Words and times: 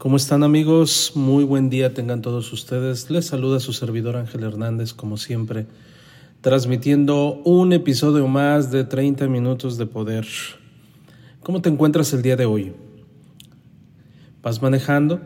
¿Cómo 0.00 0.16
están 0.16 0.44
amigos? 0.44 1.12
Muy 1.14 1.44
buen 1.44 1.68
día 1.68 1.92
tengan 1.92 2.22
todos 2.22 2.54
ustedes. 2.54 3.10
Les 3.10 3.26
saluda 3.26 3.60
su 3.60 3.74
servidor 3.74 4.16
Ángel 4.16 4.44
Hernández, 4.44 4.94
como 4.94 5.18
siempre, 5.18 5.66
transmitiendo 6.40 7.42
un 7.44 7.74
episodio 7.74 8.26
más 8.26 8.70
de 8.70 8.84
30 8.84 9.28
minutos 9.28 9.76
de 9.76 9.84
poder. 9.84 10.26
¿Cómo 11.42 11.60
te 11.60 11.68
encuentras 11.68 12.14
el 12.14 12.22
día 12.22 12.36
de 12.36 12.46
hoy? 12.46 12.72
¿Vas 14.42 14.62
manejando? 14.62 15.20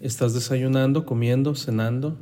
¿Estás 0.00 0.32
desayunando, 0.32 1.04
comiendo, 1.04 1.54
cenando? 1.54 2.16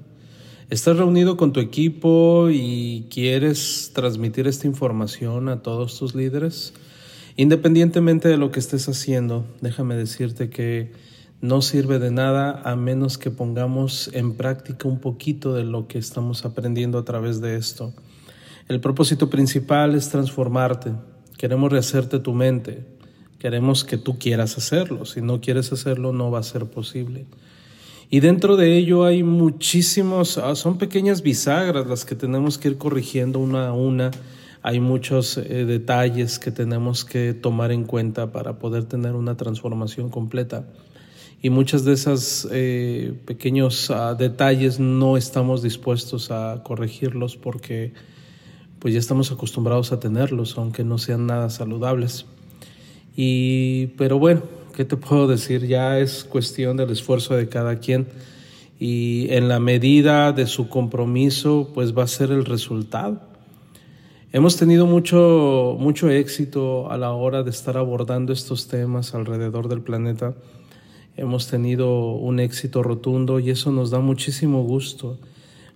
¿Estás 0.70 0.96
reunido 0.96 1.36
con 1.36 1.52
tu 1.52 1.60
equipo 1.60 2.48
y 2.50 3.06
quieres 3.10 3.92
transmitir 3.94 4.48
esta 4.48 4.66
información 4.66 5.48
a 5.48 5.62
todos 5.62 5.96
tus 6.00 6.16
líderes? 6.16 6.74
Independientemente 7.36 8.26
de 8.26 8.38
lo 8.38 8.50
que 8.50 8.58
estés 8.58 8.88
haciendo, 8.88 9.46
déjame 9.60 9.94
decirte 9.94 10.50
que 10.50 11.13
no 11.40 11.60
sirve 11.62 11.98
de 11.98 12.10
nada 12.10 12.62
a 12.64 12.76
menos 12.76 13.18
que 13.18 13.30
pongamos 13.30 14.10
en 14.14 14.34
práctica 14.34 14.88
un 14.88 14.98
poquito 14.98 15.54
de 15.54 15.64
lo 15.64 15.86
que 15.88 15.98
estamos 15.98 16.44
aprendiendo 16.44 16.98
a 16.98 17.04
través 17.04 17.40
de 17.40 17.56
esto. 17.56 17.92
El 18.66 18.80
propósito 18.80 19.28
principal 19.28 19.94
es 19.94 20.08
transformarte. 20.08 20.92
Queremos 21.36 21.70
rehacerte 21.70 22.18
tu 22.18 22.32
mente. 22.32 22.86
Queremos 23.38 23.84
que 23.84 23.98
tú 23.98 24.18
quieras 24.18 24.56
hacerlo. 24.56 25.04
Si 25.04 25.20
no 25.20 25.42
quieres 25.42 25.70
hacerlo, 25.70 26.14
no 26.14 26.30
va 26.30 26.38
a 26.38 26.42
ser 26.42 26.64
posible. 26.64 27.26
Y 28.08 28.20
dentro 28.20 28.56
de 28.56 28.78
ello 28.78 29.04
hay 29.04 29.22
muchísimos, 29.22 30.38
ah, 30.38 30.54
son 30.54 30.78
pequeñas 30.78 31.22
bisagras 31.22 31.86
las 31.86 32.04
que 32.04 32.14
tenemos 32.14 32.56
que 32.56 32.68
ir 32.68 32.78
corrigiendo 32.78 33.38
una 33.38 33.68
a 33.68 33.72
una. 33.72 34.12
Hay 34.62 34.80
muchos 34.80 35.36
eh, 35.36 35.66
detalles 35.66 36.38
que 36.38 36.50
tenemos 36.50 37.04
que 37.04 37.34
tomar 37.34 37.70
en 37.70 37.84
cuenta 37.84 38.32
para 38.32 38.58
poder 38.58 38.84
tener 38.84 39.14
una 39.14 39.36
transformación 39.36 40.08
completa 40.08 40.64
y 41.44 41.50
muchas 41.50 41.84
de 41.84 41.92
esas 41.92 42.48
eh, 42.50 43.12
pequeños 43.26 43.90
ah, 43.90 44.14
detalles 44.14 44.80
no 44.80 45.18
estamos 45.18 45.62
dispuestos 45.62 46.30
a 46.30 46.62
corregirlos 46.64 47.36
porque 47.36 47.92
pues 48.78 48.94
ya 48.94 48.98
estamos 48.98 49.30
acostumbrados 49.30 49.92
a 49.92 50.00
tenerlos 50.00 50.56
aunque 50.56 50.84
no 50.84 50.96
sean 50.96 51.26
nada 51.26 51.50
saludables. 51.50 52.24
Y 53.14 53.88
pero 53.98 54.18
bueno 54.18 54.40
qué 54.74 54.86
te 54.86 54.96
puedo 54.96 55.26
decir 55.26 55.66
ya 55.66 55.98
es 55.98 56.24
cuestión 56.24 56.78
del 56.78 56.88
esfuerzo 56.88 57.36
de 57.36 57.46
cada 57.46 57.78
quien 57.78 58.06
y 58.80 59.26
en 59.28 59.46
la 59.48 59.60
medida 59.60 60.32
de 60.32 60.46
su 60.46 60.70
compromiso 60.70 61.72
pues 61.74 61.94
va 61.94 62.04
a 62.04 62.06
ser 62.06 62.30
el 62.30 62.46
resultado. 62.46 63.20
Hemos 64.32 64.56
tenido 64.56 64.86
mucho 64.86 65.76
mucho 65.78 66.08
éxito 66.08 66.90
a 66.90 66.96
la 66.96 67.12
hora 67.12 67.42
de 67.42 67.50
estar 67.50 67.76
abordando 67.76 68.32
estos 68.32 68.66
temas 68.66 69.14
alrededor 69.14 69.68
del 69.68 69.82
planeta 69.82 70.34
hemos 71.16 71.48
tenido 71.48 72.12
un 72.12 72.40
éxito 72.40 72.82
rotundo 72.82 73.40
y 73.40 73.50
eso 73.50 73.70
nos 73.70 73.90
da 73.90 74.00
muchísimo 74.00 74.62
gusto 74.62 75.18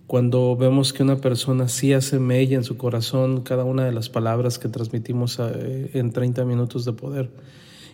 cuando 0.09 0.55
vemos 0.55 0.91
que 0.91 1.03
una 1.03 1.17
persona 1.17 1.67
sí 1.67 1.93
hace 1.93 2.17
mella 2.17 2.57
en 2.57 2.63
su 2.63 2.77
corazón 2.77 3.41
cada 3.41 3.63
una 3.63 3.85
de 3.85 3.91
las 3.91 4.09
palabras 4.09 4.57
que 4.57 4.67
transmitimos 4.67 5.37
eh, 5.39 5.91
en 5.93 6.11
30 6.11 6.45
minutos 6.45 6.83
de 6.83 6.93
poder. 6.93 7.29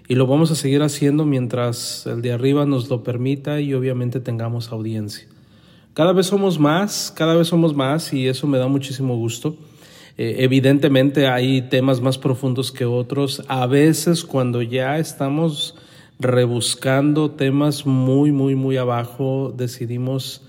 Y 0.07 0.15
lo 0.15 0.25
vamos 0.25 0.49
a 0.49 0.55
seguir 0.55 0.81
haciendo 0.81 1.25
mientras 1.25 2.05
el 2.05 2.21
de 2.21 2.31
arriba 2.31 2.65
nos 2.65 2.89
lo 2.89 3.03
permita 3.03 3.59
y 3.59 3.73
obviamente 3.73 4.21
tengamos 4.21 4.71
audiencia. 4.71 5.27
Cada 5.93 6.13
vez 6.13 6.27
somos 6.27 6.57
más, 6.57 7.11
cada 7.13 7.35
vez 7.35 7.49
somos 7.49 7.75
más 7.75 8.13
y 8.13 8.29
eso 8.29 8.47
me 8.47 8.59
da 8.59 8.67
muchísimo 8.69 9.17
gusto. 9.17 9.57
Eh, 10.17 10.37
evidentemente 10.39 11.27
hay 11.27 11.63
temas 11.63 11.99
más 11.99 12.17
profundos 12.17 12.71
que 12.71 12.85
otros. 12.85 13.43
A 13.49 13.67
veces 13.67 14.23
cuando 14.23 14.61
ya 14.61 14.99
estamos 14.99 15.75
rebuscando 16.19 17.31
temas 17.31 17.85
muy, 17.85 18.31
muy, 18.31 18.55
muy 18.55 18.77
abajo, 18.77 19.53
decidimos 19.55 20.43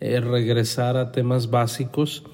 eh, 0.00 0.20
regresar 0.20 0.96
a 0.96 1.12
temas 1.12 1.50
básicos, 1.50 2.24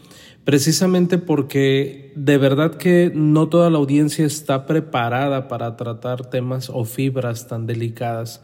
precisamente 0.44 1.19
porque 1.19 2.12
de 2.15 2.38
verdad 2.38 2.77
que 2.77 3.12
no 3.15 3.48
toda 3.48 3.71
la 3.71 3.78
audiencia 3.78 4.25
está 4.25 4.66
preparada 4.66 5.48
para 5.48 5.77
tratar 5.77 6.31
temas 6.31 6.71
o 6.71 6.84
fibras 6.84 7.47
tan 7.47 7.66
delicadas. 7.66 8.43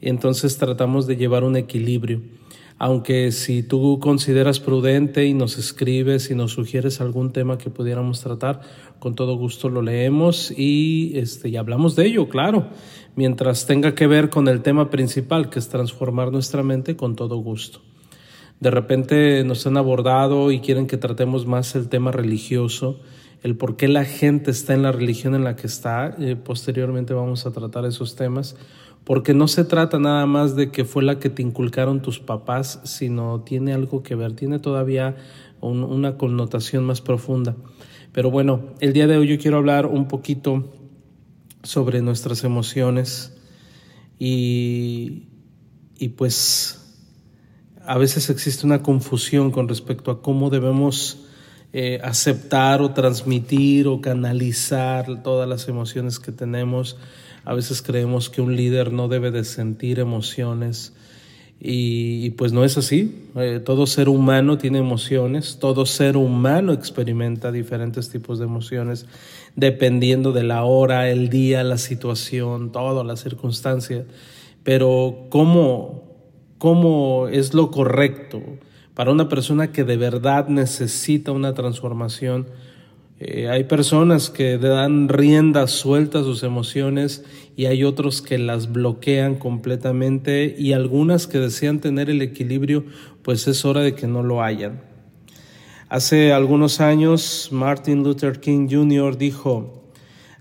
Entonces 0.00 0.56
tratamos 0.56 1.06
de 1.06 1.16
llevar 1.16 1.44
un 1.44 1.56
equilibrio 1.56 2.22
aunque 2.80 3.30
si 3.30 3.62
tú 3.62 3.98
consideras 4.00 4.58
prudente 4.58 5.26
y 5.26 5.34
nos 5.34 5.58
escribes 5.58 6.30
y 6.30 6.34
nos 6.34 6.52
sugieres 6.52 7.02
algún 7.02 7.30
tema 7.30 7.58
que 7.58 7.68
pudiéramos 7.68 8.22
tratar, 8.22 8.62
con 8.98 9.14
todo 9.14 9.36
gusto 9.36 9.68
lo 9.68 9.82
leemos 9.82 10.50
y, 10.50 11.12
este, 11.18 11.50
y 11.50 11.58
hablamos 11.58 11.94
de 11.94 12.06
ello, 12.06 12.30
claro, 12.30 12.68
mientras 13.16 13.66
tenga 13.66 13.94
que 13.94 14.06
ver 14.06 14.30
con 14.30 14.48
el 14.48 14.62
tema 14.62 14.88
principal, 14.88 15.50
que 15.50 15.58
es 15.58 15.68
transformar 15.68 16.32
nuestra 16.32 16.62
mente, 16.62 16.96
con 16.96 17.16
todo 17.16 17.36
gusto. 17.36 17.82
De 18.60 18.70
repente 18.70 19.44
nos 19.44 19.66
han 19.66 19.76
abordado 19.76 20.50
y 20.50 20.60
quieren 20.60 20.86
que 20.86 20.96
tratemos 20.96 21.44
más 21.44 21.74
el 21.74 21.90
tema 21.90 22.12
religioso, 22.12 22.98
el 23.42 23.58
por 23.58 23.76
qué 23.76 23.88
la 23.88 24.06
gente 24.06 24.50
está 24.50 24.72
en 24.72 24.84
la 24.84 24.92
religión 24.92 25.34
en 25.34 25.44
la 25.44 25.54
que 25.54 25.66
está. 25.66 26.16
Eh, 26.18 26.34
posteriormente 26.34 27.12
vamos 27.12 27.44
a 27.44 27.52
tratar 27.52 27.84
esos 27.84 28.16
temas 28.16 28.56
porque 29.04 29.34
no 29.34 29.48
se 29.48 29.64
trata 29.64 29.98
nada 29.98 30.26
más 30.26 30.56
de 30.56 30.70
que 30.70 30.84
fue 30.84 31.02
la 31.02 31.18
que 31.18 31.30
te 31.30 31.42
inculcaron 31.42 32.02
tus 32.02 32.20
papás, 32.20 32.80
sino 32.84 33.40
tiene 33.40 33.72
algo 33.72 34.02
que 34.02 34.14
ver, 34.14 34.34
tiene 34.34 34.58
todavía 34.58 35.16
una 35.60 36.16
connotación 36.16 36.84
más 36.84 37.00
profunda. 37.00 37.56
Pero 38.12 38.30
bueno, 38.30 38.74
el 38.80 38.92
día 38.92 39.06
de 39.06 39.16
hoy 39.16 39.28
yo 39.28 39.38
quiero 39.38 39.58
hablar 39.58 39.86
un 39.86 40.08
poquito 40.08 40.72
sobre 41.62 42.02
nuestras 42.02 42.44
emociones 42.44 43.36
y, 44.18 45.28
y 45.98 46.08
pues 46.08 46.80
a 47.84 47.98
veces 47.98 48.30
existe 48.30 48.66
una 48.66 48.82
confusión 48.82 49.50
con 49.50 49.68
respecto 49.68 50.10
a 50.10 50.22
cómo 50.22 50.50
debemos 50.50 51.26
eh, 51.72 52.00
aceptar 52.02 52.82
o 52.82 52.92
transmitir 52.92 53.88
o 53.88 54.00
canalizar 54.00 55.22
todas 55.22 55.48
las 55.48 55.68
emociones 55.68 56.18
que 56.18 56.32
tenemos 56.32 56.96
a 57.44 57.54
veces 57.54 57.82
creemos 57.82 58.28
que 58.28 58.42
un 58.42 58.56
líder 58.56 58.92
no 58.92 59.08
debe 59.08 59.30
de 59.30 59.44
sentir 59.44 59.98
emociones 59.98 60.92
y, 61.62 62.30
pues 62.30 62.52
no 62.54 62.64
es 62.64 62.78
así. 62.78 63.28
Eh, 63.36 63.60
todo 63.62 63.86
ser 63.86 64.08
humano 64.08 64.56
tiene 64.56 64.78
emociones, 64.78 65.58
todo 65.60 65.84
ser 65.84 66.16
humano 66.16 66.72
experimenta 66.72 67.52
diferentes 67.52 68.08
tipos 68.08 68.38
de 68.38 68.46
emociones 68.46 69.04
dependiendo 69.56 70.32
de 70.32 70.42
la 70.42 70.64
hora, 70.64 71.10
el 71.10 71.28
día, 71.28 71.62
la 71.62 71.76
situación, 71.76 72.72
todo, 72.72 73.04
la 73.04 73.16
circunstancia. 73.16 74.06
Pero 74.62 75.26
¿cómo, 75.28 76.04
cómo 76.56 77.28
es 77.28 77.52
lo 77.52 77.70
correcto 77.70 78.42
para 79.00 79.12
una 79.12 79.30
persona 79.30 79.72
que 79.72 79.84
de 79.84 79.96
verdad 79.96 80.48
necesita 80.48 81.32
una 81.32 81.54
transformación? 81.54 82.48
Eh, 83.18 83.48
hay 83.48 83.64
personas 83.64 84.28
que 84.28 84.58
dan 84.58 85.08
rienda 85.08 85.66
suelta 85.68 86.18
a 86.18 86.22
sus 86.22 86.42
emociones 86.42 87.24
y 87.56 87.64
hay 87.64 87.82
otros 87.82 88.20
que 88.20 88.36
las 88.36 88.70
bloquean 88.70 89.36
completamente 89.36 90.54
y 90.58 90.74
algunas 90.74 91.26
que 91.26 91.38
desean 91.38 91.80
tener 91.80 92.10
el 92.10 92.20
equilibrio, 92.20 92.84
pues 93.22 93.48
es 93.48 93.64
hora 93.64 93.80
de 93.80 93.94
que 93.94 94.06
no 94.06 94.22
lo 94.22 94.42
hayan. 94.42 94.82
Hace 95.88 96.34
algunos 96.34 96.82
años, 96.82 97.48
Martin 97.52 98.02
Luther 98.02 98.38
King 98.38 98.68
Jr. 98.70 99.16
dijo, 99.16 99.82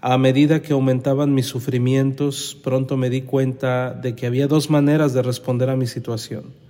a 0.01 0.17
medida 0.17 0.61
que 0.61 0.73
aumentaban 0.73 1.33
mis 1.33 1.45
sufrimientos, 1.45 2.57
pronto 2.61 2.97
me 2.97 3.09
di 3.09 3.21
cuenta 3.21 3.93
de 3.93 4.15
que 4.17 4.25
había 4.25 4.47
dos 4.47 4.69
maneras 4.69 5.13
de 5.13 5.21
responder 5.21 5.69
a 5.69 5.77
mi 5.77 5.87
situación 5.87 6.68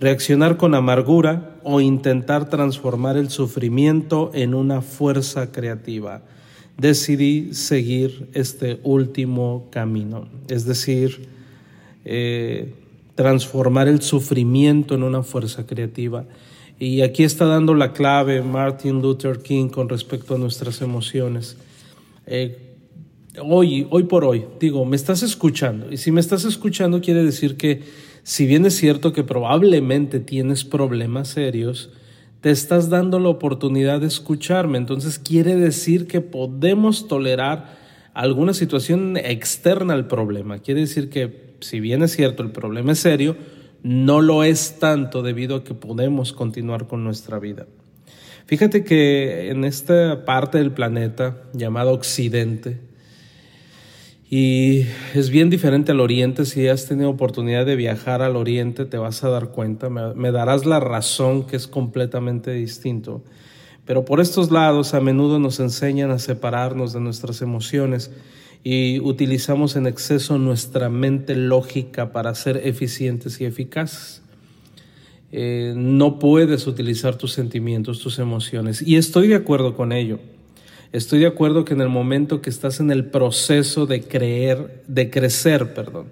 reaccionar 0.00 0.56
con 0.56 0.74
amargura 0.74 1.56
o 1.62 1.80
intentar 1.80 2.48
transformar 2.48 3.18
el 3.18 3.28
sufrimiento 3.28 4.30
en 4.32 4.54
una 4.54 4.80
fuerza 4.80 5.52
creativa. 5.52 6.22
Decidí 6.78 7.52
seguir 7.52 8.28
este 8.32 8.80
último 8.82 9.68
camino, 9.70 10.26
es 10.48 10.64
decir, 10.64 11.28
eh, 12.06 12.72
transformar 13.14 13.86
el 13.86 14.00
sufrimiento 14.00 14.94
en 14.94 15.02
una 15.02 15.22
fuerza 15.22 15.66
creativa. 15.66 16.24
Y 16.78 17.02
aquí 17.02 17.22
está 17.22 17.44
dando 17.44 17.74
la 17.74 17.92
clave 17.92 18.40
Martin 18.40 19.02
Luther 19.02 19.40
King 19.40 19.68
con 19.68 19.90
respecto 19.90 20.36
a 20.36 20.38
nuestras 20.38 20.80
emociones. 20.80 21.58
Eh, 22.26 22.56
hoy, 23.44 23.86
hoy 23.90 24.04
por 24.04 24.24
hoy, 24.24 24.46
digo, 24.58 24.82
me 24.86 24.96
estás 24.96 25.22
escuchando. 25.22 25.92
Y 25.92 25.98
si 25.98 26.10
me 26.10 26.22
estás 26.22 26.46
escuchando 26.46 27.02
quiere 27.02 27.22
decir 27.22 27.58
que 27.58 27.82
si 28.30 28.46
bien 28.46 28.64
es 28.64 28.76
cierto 28.76 29.12
que 29.12 29.24
probablemente 29.24 30.20
tienes 30.20 30.62
problemas 30.62 31.26
serios, 31.26 31.90
te 32.40 32.52
estás 32.52 32.88
dando 32.88 33.18
la 33.18 33.28
oportunidad 33.28 34.02
de 34.02 34.06
escucharme. 34.06 34.78
Entonces 34.78 35.18
quiere 35.18 35.56
decir 35.56 36.06
que 36.06 36.20
podemos 36.20 37.08
tolerar 37.08 37.76
alguna 38.14 38.54
situación 38.54 39.16
externa 39.16 39.94
al 39.94 40.06
problema. 40.06 40.60
Quiere 40.60 40.82
decir 40.82 41.10
que 41.10 41.56
si 41.58 41.80
bien 41.80 42.04
es 42.04 42.12
cierto 42.12 42.44
el 42.44 42.52
problema 42.52 42.92
es 42.92 43.00
serio, 43.00 43.36
no 43.82 44.20
lo 44.20 44.44
es 44.44 44.78
tanto 44.78 45.22
debido 45.22 45.56
a 45.56 45.64
que 45.64 45.74
podemos 45.74 46.32
continuar 46.32 46.86
con 46.86 47.02
nuestra 47.02 47.40
vida. 47.40 47.66
Fíjate 48.46 48.84
que 48.84 49.50
en 49.50 49.64
esta 49.64 50.24
parte 50.24 50.58
del 50.58 50.70
planeta 50.70 51.42
llamada 51.52 51.90
Occidente, 51.90 52.78
y 54.32 54.86
es 55.12 55.28
bien 55.28 55.50
diferente 55.50 55.90
al 55.90 55.98
Oriente. 55.98 56.44
Si 56.44 56.68
has 56.68 56.86
tenido 56.86 57.10
oportunidad 57.10 57.66
de 57.66 57.74
viajar 57.74 58.22
al 58.22 58.36
Oriente, 58.36 58.84
te 58.84 58.96
vas 58.96 59.24
a 59.24 59.28
dar 59.28 59.48
cuenta, 59.48 59.90
me, 59.90 60.30
darás 60.30 60.66
la 60.66 60.78
razón 60.78 61.48
que 61.48 61.56
es 61.56 61.66
completamente 61.66 62.52
distinto. 62.52 63.24
Pero 63.84 64.04
por 64.04 64.20
estos 64.20 64.52
lados 64.52 64.94
a 64.94 65.00
menudo 65.00 65.40
nos 65.40 65.58
enseñan 65.58 66.12
a 66.12 66.20
separarnos 66.20 66.92
de 66.92 67.00
nuestras 67.00 67.42
emociones 67.42 68.12
y 68.62 69.00
utilizamos 69.00 69.74
en 69.74 69.88
exceso 69.88 70.38
nuestra 70.38 70.88
mente 70.88 71.34
lógica 71.34 72.12
para 72.12 72.32
ser 72.36 72.58
eficientes 72.58 73.40
y 73.40 73.46
eficaces. 73.46 74.22
Eh, 75.32 75.74
no 75.76 76.20
puedes 76.20 76.68
utilizar 76.68 77.16
tus 77.16 77.32
sentimientos, 77.32 77.98
tus 77.98 78.20
emociones. 78.20 78.80
Y 78.80 78.94
estoy 78.94 79.26
de 79.26 79.34
acuerdo 79.34 79.74
con 79.74 79.90
ello. 79.90 80.20
Estoy 80.92 81.20
de 81.20 81.26
acuerdo 81.26 81.64
que 81.64 81.74
en 81.74 81.80
el 81.80 81.88
momento 81.88 82.42
que 82.42 82.50
estás 82.50 82.80
en 82.80 82.90
el 82.90 83.06
proceso 83.06 83.86
de 83.86 84.02
creer, 84.02 84.82
de 84.88 85.08
crecer, 85.08 85.72
perdón, 85.72 86.06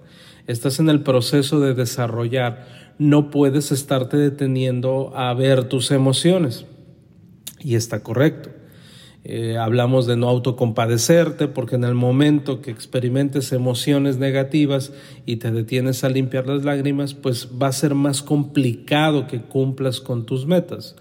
estás 0.47 0.79
en 0.79 0.89
el 0.89 1.03
proceso 1.03 1.59
de 1.59 1.75
desarrollar, 1.75 2.95
no 2.99 3.31
puedes 3.31 3.73
estarte 3.73 4.17
deteniendo 4.17 5.13
a 5.17 5.35
ver 5.35 5.65
tus 5.65 5.91
emociones. 5.91 6.65
Y 7.59 7.75
está 7.75 8.05
correcto. 8.05 8.51
Eh, 9.25 9.57
hablamos 9.59 10.07
de 10.07 10.17
no 10.17 10.29
autocompadecerte 10.29 11.49
porque 11.49 11.75
en 11.75 11.83
el 11.83 11.95
momento 11.95 12.63
que 12.63 12.71
experimentes 12.71 13.53
emociones 13.53 14.17
negativas 14.19 14.93
y 15.27 15.37
te 15.37 15.51
detienes 15.51 16.05
a 16.05 16.09
limpiar 16.09 16.47
las 16.47 16.65
lágrimas, 16.65 17.15
pues 17.15 17.49
va 17.61 17.67
a 17.67 17.73
ser 17.73 17.97
más 17.97 18.23
complicado 18.23 19.27
que 19.27 19.41
cumplas 19.43 20.01
con 20.01 20.25
tus 20.25 20.47
metas. 20.47 20.95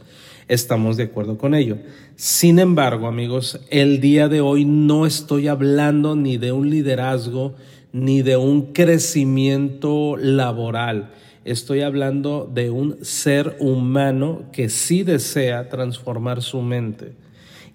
Estamos 0.47 0.95
de 0.95 1.03
acuerdo 1.03 1.37
con 1.37 1.53
ello. 1.53 1.77
Sin 2.15 2.59
embargo, 2.59 3.07
amigos, 3.07 3.59
el 3.69 3.99
día 3.99 4.29
de 4.29 4.39
hoy 4.39 4.63
no 4.63 5.05
estoy 5.05 5.49
hablando 5.49 6.15
ni 6.15 6.37
de 6.37 6.53
un 6.53 6.69
liderazgo 6.69 7.55
ni 7.91 8.21
de 8.21 8.37
un 8.37 8.73
crecimiento 8.73 10.15
laboral. 10.15 11.11
Estoy 11.43 11.81
hablando 11.81 12.49
de 12.53 12.69
un 12.69 12.97
ser 13.03 13.57
humano 13.59 14.43
que 14.53 14.69
sí 14.69 15.03
desea 15.03 15.67
transformar 15.69 16.41
su 16.41 16.61
mente. 16.61 17.13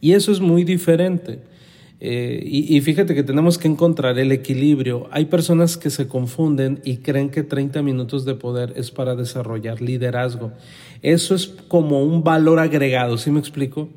Y 0.01 0.13
eso 0.13 0.33
es 0.33 0.41
muy 0.41 0.65
diferente. 0.65 1.41
Eh, 2.05 2.43
y, 2.45 2.81
fíjate 2.81 3.15
que 3.15 3.23
tenemos 3.23 3.59
que 3.59 3.69
encontrar 3.69 4.19
el 4.19 4.33
equilibrio. 4.33 5.07
Hay 5.13 5.27
personas 5.27 5.77
que 5.77 5.89
se 5.89 6.09
confunden 6.09 6.81
y 6.85 6.97
creen 6.97 7.31
que 7.31 7.45
30 7.45 7.81
minutos 7.83 8.25
de 8.25 8.35
poder 8.35 8.73
es 8.75 8.91
para 8.91 9.15
desarrollar 9.15 9.81
liderazgo. 9.81 10.51
Eso 11.03 11.37
es 11.37 11.47
como 11.69 12.03
un 12.03 12.25
valor 12.25 12.59
agregado, 12.59 13.19
¿sí 13.19 13.31
me 13.31 13.39
explico? 13.39 13.89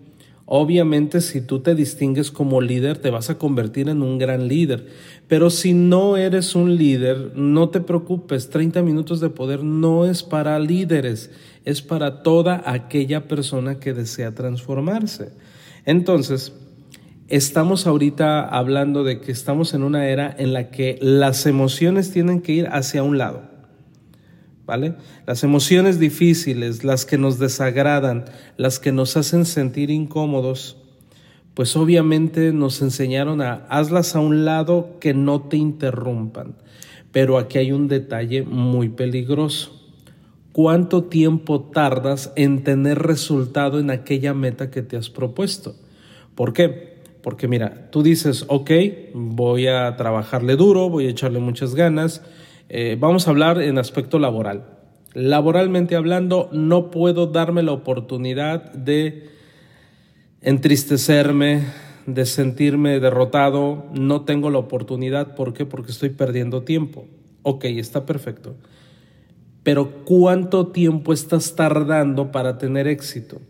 Obviamente 0.46 1.20
si 1.20 1.42
tú 1.42 1.62
te 1.62 1.74
distingues 1.74 2.30
como 2.30 2.62
líder 2.62 3.00
te 3.00 3.10
vas 3.10 3.32
a 3.32 3.40
convertir 3.40 3.90
en 3.90 4.04
un 4.04 4.20
gran 4.20 4.48
líder, 4.48 4.86
pero 5.28 5.50
si 5.50 5.74
no 5.74 6.16
eres 6.16 6.54
un 6.54 6.76
líder, 6.76 7.32
no 7.34 7.70
te 7.70 7.82
preocupes, 7.82 8.52
30 8.52 8.84
minutos 8.84 9.20
de 9.20 9.32
poder 9.32 9.64
no 9.64 10.06
es 10.06 10.22
para 10.22 10.60
líderes, 10.60 11.32
es 11.64 11.82
para 11.82 12.22
toda 12.22 12.62
aquella 12.68 13.28
persona 13.28 13.80
que 13.80 13.96
desea 13.96 14.36
transformarse. 14.36 15.32
Entonces, 15.86 16.54
estamos 17.28 17.88
ahorita 17.88 18.48
hablando 18.48 19.04
de 19.04 19.20
que 19.20 19.32
estamos 19.32 19.74
en 19.74 19.84
una 19.84 20.08
era 20.08 20.34
en 20.38 20.54
la 20.54 20.70
que 20.70 20.98
las 21.02 21.46
emociones 21.46 22.12
tienen 22.12 22.42
que 22.42 22.54
ir 22.54 22.68
hacia 22.68 23.04
un 23.04 23.18
lado. 23.18 23.44
¿Vale? 24.66 24.96
Las 25.28 25.44
emociones 25.44 26.00
difíciles, 26.00 26.84
las 26.84 27.06
que 27.06 27.20
nos 27.20 27.38
desagradan, 27.38 28.26
las 28.58 28.80
que 28.80 28.92
nos 28.92 29.16
hacen 29.16 29.46
sentir 29.46 29.92
incómodos, 29.92 30.78
pues 31.54 31.76
obviamente 31.76 32.52
nos 32.52 32.82
enseñaron 32.82 33.42
a 33.42 33.66
hazlas 33.70 34.16
a 34.16 34.20
un 34.20 34.44
lado 34.44 34.98
que 35.00 35.14
no 35.14 35.42
te 35.42 35.58
interrumpan. 35.58 36.56
Pero 37.12 37.38
aquí 37.38 37.60
hay 37.60 37.72
un 37.72 37.88
detalle 37.88 38.42
muy 38.42 38.90
peligroso. 38.90 39.72
¿Cuánto 40.52 41.04
tiempo 41.04 41.62
tardas 41.62 42.34
en 42.36 42.64
tener 42.64 43.00
resultado 43.00 43.80
en 43.80 43.92
aquella 43.92 44.34
meta 44.34 44.72
que 44.72 44.82
te 44.82 44.98
has 44.98 45.10
propuesto? 45.10 45.76
¿Por 46.34 46.54
qué? 46.54 46.95
Porque 47.26 47.48
mira, 47.48 47.90
tú 47.90 48.04
dices, 48.04 48.46
ok, 48.50 48.70
voy 49.16 49.66
a 49.66 49.96
trabajarle 49.98 50.56
duro, 50.56 50.92
voy 50.92 51.08
a 51.08 51.10
echarle 51.10 51.40
muchas 51.40 51.74
ganas. 51.74 52.22
Eh, 52.70 52.98
vamos 53.00 53.26
a 53.26 53.32
hablar 53.32 53.64
en 53.64 53.80
aspecto 53.80 54.20
laboral. 54.20 54.78
Laboralmente 55.16 55.96
hablando, 55.96 56.50
no 56.52 56.92
puedo 56.92 57.26
darme 57.26 57.64
la 57.64 57.72
oportunidad 57.72 58.72
de 58.74 59.28
entristecerme, 60.42 61.64
de 62.06 62.28
sentirme 62.28 63.00
derrotado. 63.00 63.88
No 63.92 64.22
tengo 64.22 64.52
la 64.52 64.60
oportunidad. 64.60 65.34
¿Por 65.34 65.54
qué? 65.54 65.66
Porque 65.66 65.94
estoy 65.94 66.10
perdiendo 66.10 66.62
tiempo. 66.62 67.08
Ok, 67.42 67.66
está 67.66 68.06
perfecto. 68.06 68.56
Pero 69.64 70.06
¿cuánto 70.06 70.68
tiempo 70.68 71.12
estás 71.12 71.56
tardando 71.56 72.32
para 72.32 72.60
tener 72.60 72.88
éxito? 72.88 73.42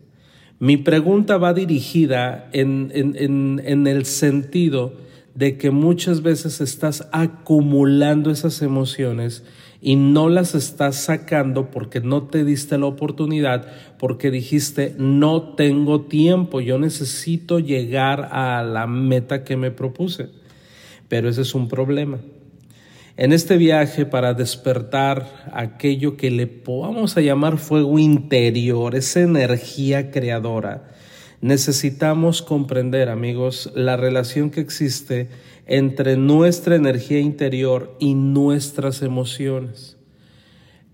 Mi 0.59 0.77
pregunta 0.77 1.37
va 1.37 1.53
dirigida 1.53 2.49
en, 2.53 3.59
el 3.87 4.05
sentido 4.05 4.93
de 5.33 5.57
que 5.57 5.69
muchas 5.69 6.21
veces 6.21 6.61
estás 6.61 7.09
acumulando 7.11 8.31
esas 8.31 8.61
emociones 8.61 9.43
y 9.81 9.97
no 9.97 10.29
las 10.29 10.55
estás 10.55 10.95
sacando 10.95 11.71
porque 11.71 11.99
no 11.99 12.23
te 12.23 12.45
diste 12.45 12.77
la 12.77 12.85
oportunidad, 12.85 13.67
porque 13.99 14.31
dijiste, 14.31 14.95
no 14.97 15.55
tengo 15.55 16.01
tiempo, 16.01 16.61
yo 16.61 16.79
necesito 16.79 17.59
llegar 17.59 18.29
a 18.31 18.63
la 18.63 18.87
meta 18.87 19.43
que 19.43 19.57
me 19.57 19.71
propuse. 19.71 20.29
Pero 21.09 21.29
ese 21.29 21.41
es 21.41 21.53
un 21.53 21.67
problema. 21.67 22.19
En 23.17 23.31
este 23.31 23.55
viaje 23.55 24.05
para 24.05 24.33
despertar 24.33 25.49
aquello 25.53 26.17
que 26.17 26.29
le 26.31 26.47
podamos 26.47 27.15
a 27.15 27.21
llamar 27.21 27.57
fuego 27.57 27.97
interior, 27.97 28.93
esa 28.93 29.21
energía 29.21 30.11
creadora, 30.11 30.91
necesitamos 31.39 32.41
comprender, 32.41 33.07
amigos, 33.07 33.71
la 33.73 33.95
relación 33.95 34.49
que 34.49 34.59
existe 34.59 35.29
entre 35.65 36.17
nuestra 36.17 36.75
energía 36.75 37.21
interior 37.21 37.95
y 38.01 38.15
nuestras 38.15 39.01
emociones. 39.01 39.95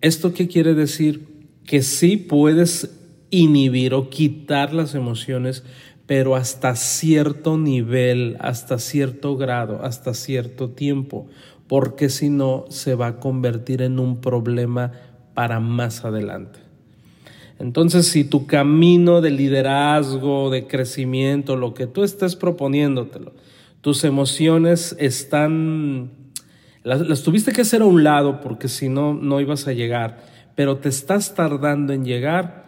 ¿Esto 0.02 0.32
qué 0.32 0.48
quiere 0.48 0.76
decir? 0.76 1.26
Que 1.66 1.82
sí 1.82 2.18
puedes 2.18 3.00
inhibir 3.32 3.96
o 3.96 4.12
quitar 4.12 4.74
las 4.74 4.94
emociones, 4.94 5.64
pero 6.06 6.36
hasta 6.36 6.76
cierto 6.76 7.58
nivel, 7.58 8.38
hasta 8.42 8.78
cierto 8.78 9.38
grado, 9.38 9.84
hasta 9.84 10.14
cierto 10.14 10.70
tiempo 10.70 11.28
porque 11.72 12.10
si 12.10 12.30
no 12.30 12.66
se 12.68 12.96
va 12.96 13.08
a 13.08 13.20
convertir 13.22 13.82
en 13.82 13.98
un 13.98 14.20
problema 14.20 14.92
para 15.34 15.62
más 15.62 16.04
adelante. 16.04 16.60
Entonces, 17.60 18.08
si 18.08 18.26
tu 18.26 18.46
camino 18.46 19.22
de 19.22 19.32
liderazgo, 19.32 20.50
de 20.50 20.68
crecimiento, 20.68 21.56
lo 21.56 21.74
que 21.74 21.88
tú 21.88 22.04
estés 22.04 22.36
proponiéndotelo, 22.36 23.32
tus 23.80 24.04
emociones 24.04 24.98
están, 25.00 26.12
las, 26.84 27.24
tuviste 27.24 27.54
que 27.54 27.62
hacer 27.62 27.84
a 27.84 27.86
un 27.86 28.04
lado 28.04 28.42
porque 28.42 28.68
si 28.68 28.90
no, 28.90 29.14
no 29.14 29.40
ibas 29.40 29.66
a 29.66 29.72
llegar, 29.72 30.26
pero 30.56 30.80
te 30.80 30.90
estás 30.90 31.36
tardando 31.36 31.94
en 31.94 32.04
llegar, 32.04 32.66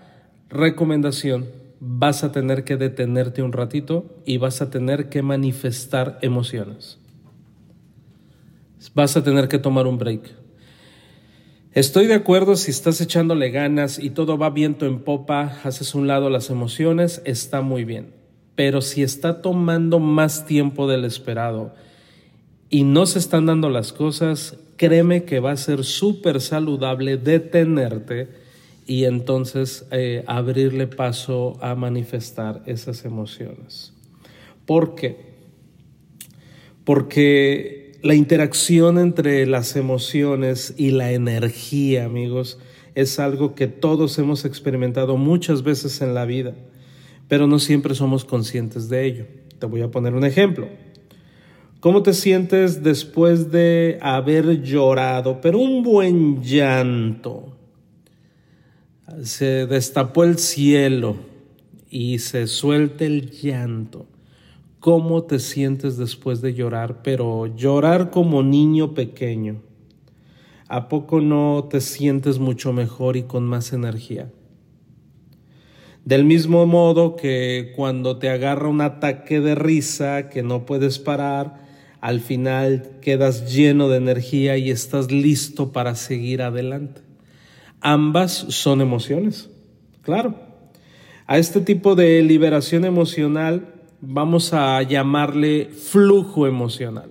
recomendación, 0.48 1.48
vas 1.82 2.24
a 2.24 2.32
tener 2.32 2.64
que 2.64 2.78
detenerte 2.78 3.42
un 3.42 3.52
ratito 3.52 4.06
y 4.26 4.38
vas 4.38 4.62
a 4.62 4.70
tener 4.70 5.10
que 5.10 5.22
manifestar 5.22 6.20
emociones 6.22 7.03
vas 8.94 9.16
a 9.18 9.24
tener 9.24 9.48
que 9.48 9.60
tomar 9.60 9.88
un 9.88 9.98
break. 9.98 10.32
Estoy 11.72 12.06
de 12.06 12.14
acuerdo 12.14 12.56
si 12.56 12.72
estás 12.72 13.02
echándole 13.02 13.50
ganas 13.50 13.98
y 13.98 14.12
todo 14.12 14.38
va 14.38 14.50
viento 14.50 14.86
en 14.86 15.00
popa, 15.00 15.60
haces 15.64 15.96
un 15.96 16.08
lado 16.08 16.30
las 16.30 16.50
emociones, 16.50 17.22
está 17.26 17.62
muy 17.62 17.84
bien. 17.84 18.14
Pero 18.56 18.82
si 18.82 19.02
está 19.02 19.42
tomando 19.42 20.00
más 20.00 20.46
tiempo 20.46 20.88
del 20.88 21.06
esperado 21.06 21.74
y 22.70 22.84
no 22.84 23.06
se 23.06 23.18
están 23.18 23.48
dando 23.48 23.70
las 23.70 23.92
cosas, 23.92 24.58
créeme 24.78 25.24
que 25.24 25.40
va 25.40 25.52
a 25.52 25.58
ser 25.58 25.84
súper 25.84 26.42
saludable 26.42 27.18
detenerte 27.18 28.30
y 28.86 29.06
entonces 29.06 29.88
eh, 29.92 30.24
abrirle 30.28 30.86
paso 30.86 31.58
a 31.62 31.74
manifestar 31.74 32.62
esas 32.68 33.06
emociones. 33.06 33.94
¿Por 34.66 34.94
qué? 34.94 35.34
porque 36.84 37.83
la 38.04 38.16
interacción 38.16 39.00
entre 39.00 39.46
las 39.46 39.78
emociones 39.78 40.74
y 40.78 40.92
la 40.92 41.14
energía, 41.14 42.04
amigos, 42.04 42.60
es 42.96 43.18
algo 43.18 43.56
que 43.56 43.68
todos 43.68 44.20
hemos 44.20 44.44
experimentado 44.44 45.16
muchas 45.16 45.64
veces 45.64 46.02
en 46.02 46.14
la 46.14 46.26
vida, 46.26 46.54
pero 47.30 47.48
no 47.48 47.60
siempre 47.60 47.96
somos 47.96 48.26
conscientes 48.26 48.90
de 48.90 49.06
ello. 49.06 49.26
Te 49.58 49.68
voy 49.68 49.82
a 49.84 49.90
poner 49.90 50.16
un 50.16 50.26
ejemplo. 50.26 50.68
¿Cómo 51.80 52.04
te 52.04 52.14
sientes 52.14 52.84
después 52.84 53.52
de 53.52 53.98
haber 54.02 54.62
llorado, 54.62 55.40
pero 55.40 55.60
un 55.60 55.82
buen 55.82 56.44
llanto? 56.44 57.56
Se 59.22 59.66
destapó 59.66 60.26
el 60.26 60.40
cielo 60.40 61.16
y 61.90 62.20
se 62.20 62.48
suelta 62.48 63.06
el 63.06 63.32
llanto. 63.32 64.08
¿Cómo 64.84 65.24
te 65.24 65.40
sientes 65.40 65.96
después 65.96 66.42
de 66.42 66.56
llorar? 66.56 67.04
Pero 67.04 67.48
llorar 67.56 68.10
como 68.10 68.44
niño 68.44 68.94
pequeño 68.94 69.62
¿a 70.68 70.90
poco 70.90 71.22
no 71.22 71.70
te 71.70 71.80
sientes 71.80 72.38
mucho 72.38 72.74
mejor 72.74 73.16
y 73.16 73.24
con 73.24 73.46
más 73.46 73.72
energía? 73.72 74.30
Del 76.04 76.26
mismo 76.26 76.66
modo 76.66 77.16
que 77.16 77.72
cuando 77.78 78.18
te 78.18 78.28
agarra 78.28 78.68
un 78.68 78.82
ataque 78.82 79.40
de 79.40 79.56
risa 79.56 80.28
que 80.28 80.44
no 80.44 80.66
puedes 80.66 81.00
parar, 81.00 81.62
al 82.02 82.20
final 82.20 82.98
quedas 83.00 83.56
lleno 83.56 83.88
de 83.88 83.96
energía 83.96 84.58
y 84.58 84.70
estás 84.70 85.14
listo 85.14 85.72
para 85.72 85.96
seguir 85.96 86.42
adelante. 86.42 87.00
Ambas 87.80 88.34
son 88.34 88.82
emociones, 88.82 89.50
claro. 90.02 90.36
A 91.26 91.38
este 91.38 91.62
tipo 91.62 91.96
de 91.96 92.22
liberación 92.22 92.84
emocional 92.84 93.70
vamos 94.06 94.54
a 94.54 94.82
llamarle 94.84 95.66
flujo 95.66 96.46
emocional. 96.46 97.10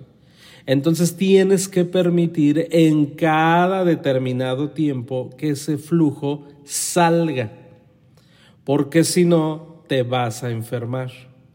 Entonces 0.67 1.17
tienes 1.17 1.67
que 1.67 1.85
permitir 1.85 2.69
en 2.71 3.07
cada 3.07 3.85
determinado 3.85 4.71
tiempo 4.71 5.31
que 5.37 5.51
ese 5.51 5.79
flujo 5.79 6.47
salga, 6.65 7.51
porque 8.65 9.05
si 9.05 9.25
no, 9.25 9.83
te 9.89 10.03
vas 10.03 10.45
a 10.45 10.51
enfermar. 10.51 11.11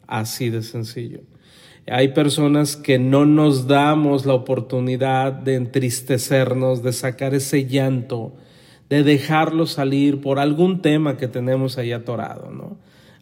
Así 0.08 0.50
de 0.50 0.63
sencillo. 0.63 1.22
Hay 1.86 2.10
personas 2.10 2.75
que 2.75 2.98
no 2.98 3.25
nos 3.25 3.67
damos 3.67 4.25
la 4.25 4.34
oportunidad 4.34 5.32
de 5.32 5.56
entristecernos, 5.56 6.82
de 6.82 6.94
sacar 6.94 7.34
ese 7.34 7.65
llanto, 7.65 8.34
de 8.89 9.03
dejarlo 9.03 9.67
salir 9.67 10.20
por 10.20 10.39
algún 10.39 10.82
tema 10.82 11.17
que 11.17 11.27
tenemos 11.27 11.77
ahí 11.77 11.91
atorado, 11.91 12.51
¿no? 12.51 12.77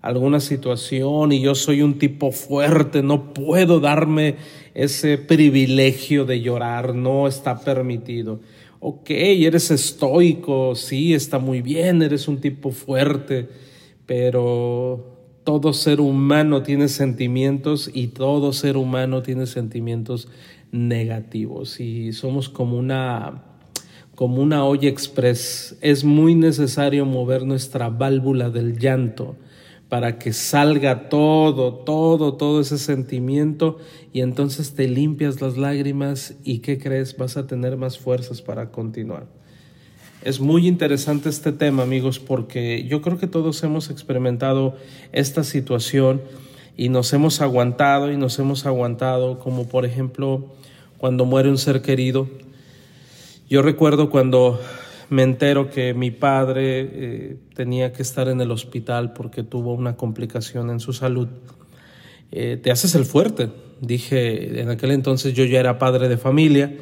Alguna 0.05 0.39
situación 0.39 1.31
y 1.31 1.41
yo 1.41 1.55
soy 1.55 1.81
un 1.81 1.97
tipo 1.97 2.31
fuerte, 2.31 3.01
no 3.01 3.33
puedo 3.33 3.79
darme 3.79 4.35
ese 4.75 5.17
privilegio 5.17 6.25
de 6.25 6.41
llorar, 6.41 6.93
no 6.93 7.27
está 7.27 7.59
permitido. 7.61 8.39
Ok, 8.79 9.09
eres 9.09 9.71
estoico, 9.71 10.75
sí, 10.75 11.15
está 11.15 11.39
muy 11.39 11.61
bien, 11.63 12.03
eres 12.03 12.27
un 12.27 12.39
tipo 12.39 12.69
fuerte, 12.69 13.49
pero 14.05 15.17
todo 15.43 15.73
ser 15.73 15.99
humano 15.99 16.61
tiene 16.61 16.87
sentimientos 16.87 17.89
y 17.91 18.09
todo 18.09 18.53
ser 18.53 18.77
humano 18.77 19.23
tiene 19.23 19.47
sentimientos 19.47 20.27
negativos 20.71 21.79
y 21.79 22.13
somos 22.13 22.47
como 22.47 22.77
una 22.77 23.43
como 24.13 24.41
una 24.41 24.63
olla 24.63 24.87
express. 24.87 25.77
Es 25.81 26.03
muy 26.05 26.35
necesario 26.35 27.05
mover 27.05 27.43
nuestra 27.43 27.89
válvula 27.89 28.49
del 28.49 28.77
llanto 28.77 29.35
para 29.95 30.19
que 30.19 30.33
salga 30.33 31.07
todo, 31.07 31.73
todo, 31.73 32.33
todo 32.33 32.59
ese 32.59 32.77
sentimiento 32.77 33.77
y 34.11 34.19
entonces 34.19 34.73
te 34.73 34.89
limpias 34.89 35.39
las 35.39 35.55
lágrimas 35.55 36.33
y 36.43 36.59
¿qué 36.59 36.77
crees? 36.77 37.15
Vas 37.15 37.37
a 37.37 37.47
tener 37.47 37.77
más 37.77 37.97
fuerzas 37.97 38.41
para 38.41 38.71
continuar. 38.71 39.25
Es 40.21 40.41
muy 40.41 40.67
interesante 40.67 41.29
este 41.29 41.53
tema, 41.53 41.83
amigos, 41.83 42.19
porque 42.19 42.83
yo 42.83 43.01
creo 43.01 43.17
que 43.17 43.27
todos 43.27 43.63
hemos 43.63 43.89
experimentado 43.89 44.75
esta 45.13 45.45
situación 45.45 46.21
y 46.75 46.89
nos 46.89 47.13
hemos 47.13 47.39
aguantado 47.39 48.11
y 48.11 48.17
nos 48.17 48.37
hemos 48.37 48.65
aguantado, 48.65 49.39
como 49.39 49.69
por 49.69 49.85
ejemplo 49.85 50.51
cuando 50.97 51.23
muere 51.23 51.49
un 51.49 51.57
ser 51.57 51.81
querido. 51.81 52.27
Yo 53.49 53.61
recuerdo 53.61 54.09
cuando 54.09 54.59
me 55.09 55.23
entero 55.23 55.69
que 55.69 55.93
mi 55.93 56.11
padre 56.11 56.81
eh, 56.81 57.37
tenía 57.53 57.93
que 57.93 58.01
estar 58.01 58.27
en 58.27 58.41
el 58.41 58.51
hospital 58.51 59.13
porque 59.13 59.43
tuvo 59.43 59.73
una 59.73 59.95
complicación 59.95 60.69
en 60.69 60.79
su 60.79 60.93
salud. 60.93 61.27
Eh, 62.31 62.59
te 62.61 62.71
haces 62.71 62.95
el 62.95 63.05
fuerte. 63.05 63.49
Dije, 63.81 64.61
en 64.61 64.69
aquel 64.69 64.91
entonces 64.91 65.33
yo 65.33 65.45
ya 65.45 65.59
era 65.59 65.77
padre 65.77 66.09
de 66.09 66.17
familia. 66.17 66.75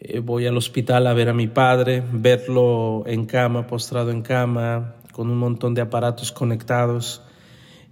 Eh, 0.00 0.18
voy 0.18 0.46
al 0.46 0.56
hospital 0.56 1.06
a 1.06 1.14
ver 1.14 1.28
a 1.28 1.34
mi 1.34 1.46
padre, 1.46 2.02
verlo 2.12 3.04
en 3.06 3.26
cama, 3.26 3.66
postrado 3.66 4.10
en 4.10 4.22
cama, 4.22 4.96
con 5.12 5.30
un 5.30 5.38
montón 5.38 5.74
de 5.74 5.82
aparatos 5.82 6.32
conectados. 6.32 7.22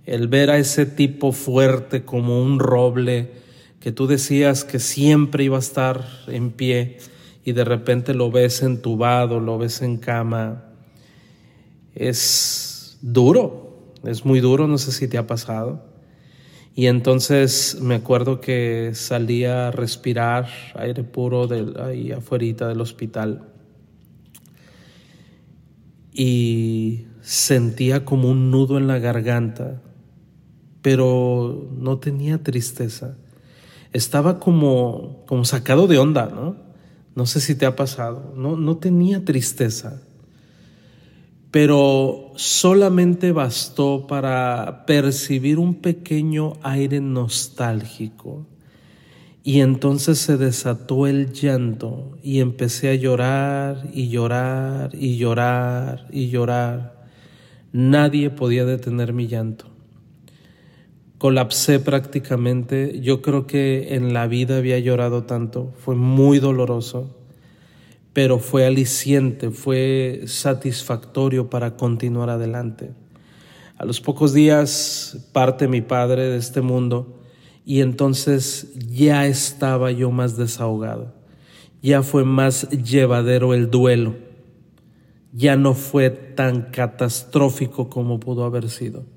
El 0.05 0.29
ver 0.29 0.51
a 0.51 0.59
ese 0.59 0.85
tipo 0.85 1.33
fuerte 1.33 2.05
como 2.05 2.43
un 2.43 2.59
roble 2.59 3.31
que 3.79 3.93
tú 3.93 4.07
decías 4.07 4.65
que 4.65 4.79
siempre 4.79 5.45
iba 5.45 5.57
a 5.57 5.61
estar 5.61 6.05
en 6.27 6.51
pie 6.51 6.99
y 7.45 7.53
de 7.53 7.65
repente 7.65 8.15
lo 8.15 8.31
ves 8.31 8.63
entubado, 8.63 9.41
lo 9.41 9.59
ves 9.59 9.83
en 9.83 9.97
cama, 9.97 10.65
es 11.95 12.99
duro, 13.03 13.93
es 14.05 14.25
muy 14.25 14.41
duro, 14.41 14.69
no 14.69 14.79
sé 14.79 14.93
si 14.93 15.09
te 15.09 15.19
ha 15.19 15.27
pasado. 15.27 15.85
Y 16.75 16.87
entonces 16.87 17.79
me 17.83 17.97
acuerdo 17.97 18.41
que 18.41 18.93
salía 18.95 19.69
a 19.69 19.71
respirar 19.73 20.49
aire 20.75 21.05
puro 21.05 21.47
ahí 21.85 22.13
afuera 22.13 22.69
del 22.69 22.81
hospital 22.81 23.53
y 26.13 27.07
sentía 27.21 28.05
como 28.05 28.31
un 28.31 28.51
nudo 28.51 28.79
en 28.79 28.87
la 28.87 28.99
garganta, 28.99 29.83
pero 30.81 31.69
no 31.77 31.99
tenía 31.99 32.43
tristeza. 32.43 33.17
Estaba 33.93 34.39
como, 34.39 35.25
como 35.27 35.45
sacado 35.45 35.87
de 35.87 35.99
onda, 35.99 36.27
¿no? 36.27 36.72
No 37.15 37.27
sé 37.27 37.41
si 37.41 37.55
te 37.55 37.67
ha 37.67 37.77
pasado, 37.77 38.33
no, 38.37 38.57
no 38.57 38.79
tenía 38.79 39.25
tristeza, 39.25 40.03
pero 41.51 42.33
solamente 42.37 43.33
bastó 43.33 44.07
para 44.07 44.85
percibir 44.87 45.59
un 45.59 45.75
pequeño 45.77 46.55
aire 46.63 47.01
nostálgico. 47.01 48.47
Y 49.45 49.61
entonces 49.61 50.19
se 50.19 50.37
desató 50.37 51.07
el 51.07 51.33
llanto 51.33 52.17
y 52.23 52.41
empecé 52.41 52.91
a 52.91 52.95
llorar 52.95 53.89
y 53.93 54.09
llorar 54.09 54.95
y 54.95 55.17
llorar 55.17 56.07
y 56.13 56.29
llorar. 56.29 57.09
Nadie 57.73 58.31
podía 58.31 58.65
detener 58.65 59.13
mi 59.13 59.27
llanto 59.27 59.72
colapsé 61.23 61.79
prácticamente. 61.79 62.99
Yo 63.01 63.23
creo 63.23 63.47
que 63.47 63.95
en 63.95 64.13
la 64.13 64.27
vida 64.27 64.57
había 64.57 64.81
llorado 64.81 65.23
tanto, 65.23 65.73
fue 65.79 65.95
muy 65.95 66.41
doloroso, 66.41 67.15
pero 68.13 68.41
fue 68.41 68.67
aliciente, 68.67 69.53
fue 69.53 70.23
satisfactorio 70.27 71.49
para 71.49 71.77
continuar 71.77 72.29
adelante. 72.29 72.91
A 73.77 73.85
los 73.85 74.01
pocos 74.01 74.35
días 74.35 75.29
parte 75.31 75.69
mi 75.69 75.81
padre 75.81 76.25
de 76.29 76.39
este 76.39 76.61
mundo 76.61 77.21
y 77.65 77.83
entonces 77.83 78.73
ya 78.91 79.25
estaba 79.29 79.93
yo 79.93 80.11
más 80.11 80.37
desahogado, 80.37 81.15
ya 81.83 82.03
fue 82.03 82.25
más 82.25 82.69
llevadero 82.71 83.55
el 83.55 83.71
duelo, 83.71 84.17
ya 85.33 85.55
no 85.55 85.75
fue 85.75 86.11
tan 86.11 86.63
catastrófico 86.73 87.89
como 87.89 88.19
pudo 88.19 88.45
haber 88.45 88.69
sido. 88.69 89.12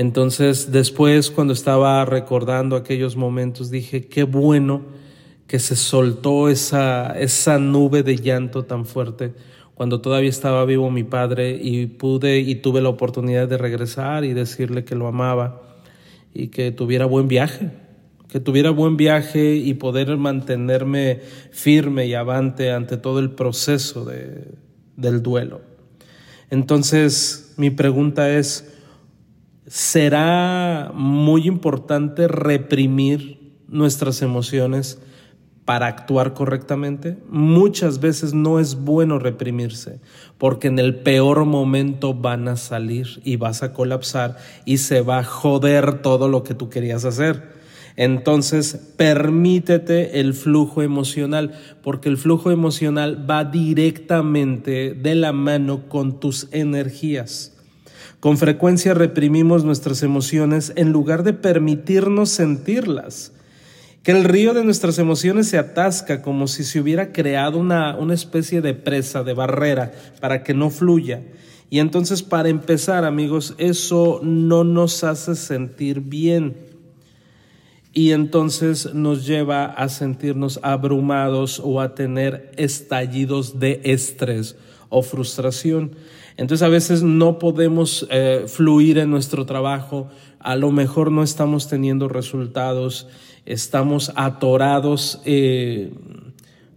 Entonces 0.00 0.72
después 0.72 1.30
cuando 1.30 1.52
estaba 1.52 2.02
recordando 2.06 2.74
aquellos 2.74 3.16
momentos 3.16 3.70
dije, 3.70 4.06
qué 4.08 4.22
bueno 4.22 4.80
que 5.46 5.58
se 5.58 5.76
soltó 5.76 6.48
esa, 6.48 7.12
esa 7.20 7.58
nube 7.58 8.02
de 8.02 8.16
llanto 8.16 8.64
tan 8.64 8.86
fuerte 8.86 9.34
cuando 9.74 10.00
todavía 10.00 10.30
estaba 10.30 10.64
vivo 10.64 10.90
mi 10.90 11.04
padre 11.04 11.50
y 11.50 11.84
pude 11.84 12.38
y 12.38 12.54
tuve 12.54 12.80
la 12.80 12.88
oportunidad 12.88 13.46
de 13.46 13.58
regresar 13.58 14.24
y 14.24 14.32
decirle 14.32 14.86
que 14.86 14.94
lo 14.94 15.06
amaba 15.06 15.60
y 16.32 16.48
que 16.48 16.72
tuviera 16.72 17.04
buen 17.04 17.28
viaje, 17.28 17.68
que 18.26 18.40
tuviera 18.40 18.70
buen 18.70 18.96
viaje 18.96 19.56
y 19.56 19.74
poder 19.74 20.16
mantenerme 20.16 21.20
firme 21.50 22.06
y 22.06 22.14
avante 22.14 22.72
ante 22.72 22.96
todo 22.96 23.18
el 23.18 23.32
proceso 23.32 24.06
de, 24.06 24.46
del 24.96 25.22
duelo. 25.22 25.60
Entonces 26.48 27.52
mi 27.58 27.68
pregunta 27.68 28.30
es, 28.30 28.69
será 29.70 30.90
muy 30.92 31.46
importante 31.46 32.26
reprimir 32.26 33.54
nuestras 33.68 34.20
emociones 34.20 35.00
para 35.64 35.86
actuar 35.86 36.34
correctamente? 36.34 37.18
Muchas 37.28 38.00
veces 38.00 38.34
no 38.34 38.58
es 38.58 38.74
bueno 38.74 39.20
reprimirse, 39.20 40.00
porque 40.38 40.66
en 40.66 40.80
el 40.80 40.96
peor 40.96 41.44
momento 41.44 42.14
van 42.14 42.48
a 42.48 42.56
salir 42.56 43.20
y 43.22 43.36
vas 43.36 43.62
a 43.62 43.72
colapsar 43.72 44.38
y 44.64 44.78
se 44.78 45.02
va 45.02 45.20
a 45.20 45.24
joder 45.24 46.02
todo 46.02 46.28
lo 46.28 46.42
que 46.42 46.54
tú 46.54 46.68
querías 46.68 47.04
hacer. 47.04 47.60
Entonces, 47.94 48.74
permítete 48.96 50.18
el 50.18 50.34
flujo 50.34 50.82
emocional, 50.82 51.52
porque 51.84 52.08
el 52.08 52.16
flujo 52.16 52.50
emocional 52.50 53.24
va 53.30 53.44
directamente 53.44 54.94
de 54.94 55.14
la 55.14 55.32
mano 55.32 55.88
con 55.88 56.18
tus 56.18 56.48
energías. 56.50 57.59
Con 58.20 58.36
frecuencia 58.36 58.92
reprimimos 58.92 59.64
nuestras 59.64 60.02
emociones 60.02 60.74
en 60.76 60.92
lugar 60.92 61.22
de 61.22 61.32
permitirnos 61.32 62.28
sentirlas. 62.28 63.32
Que 64.02 64.12
el 64.12 64.24
río 64.24 64.52
de 64.52 64.62
nuestras 64.62 64.98
emociones 64.98 65.48
se 65.48 65.56
atasca 65.56 66.20
como 66.20 66.46
si 66.46 66.64
se 66.64 66.80
hubiera 66.80 67.12
creado 67.12 67.58
una, 67.58 67.96
una 67.96 68.12
especie 68.12 68.60
de 68.60 68.74
presa, 68.74 69.24
de 69.24 69.32
barrera, 69.32 69.92
para 70.20 70.42
que 70.42 70.52
no 70.52 70.68
fluya. 70.68 71.22
Y 71.70 71.78
entonces 71.78 72.22
para 72.22 72.50
empezar, 72.50 73.06
amigos, 73.06 73.54
eso 73.56 74.20
no 74.22 74.64
nos 74.64 75.02
hace 75.02 75.34
sentir 75.34 76.00
bien. 76.00 76.56
Y 77.94 78.12
entonces 78.12 78.92
nos 78.92 79.26
lleva 79.26 79.64
a 79.64 79.88
sentirnos 79.88 80.60
abrumados 80.62 81.60
o 81.64 81.80
a 81.80 81.94
tener 81.94 82.52
estallidos 82.56 83.60
de 83.60 83.80
estrés 83.84 84.56
o 84.90 85.02
frustración. 85.02 85.92
Entonces 86.36 86.66
a 86.66 86.68
veces 86.68 87.02
no 87.02 87.38
podemos 87.38 88.06
eh, 88.10 88.44
fluir 88.46 88.98
en 88.98 89.10
nuestro 89.10 89.46
trabajo, 89.46 90.08
a 90.38 90.56
lo 90.56 90.70
mejor 90.72 91.10
no 91.10 91.22
estamos 91.22 91.68
teniendo 91.68 92.08
resultados, 92.08 93.08
estamos 93.46 94.12
atorados 94.16 95.22
eh, 95.24 95.92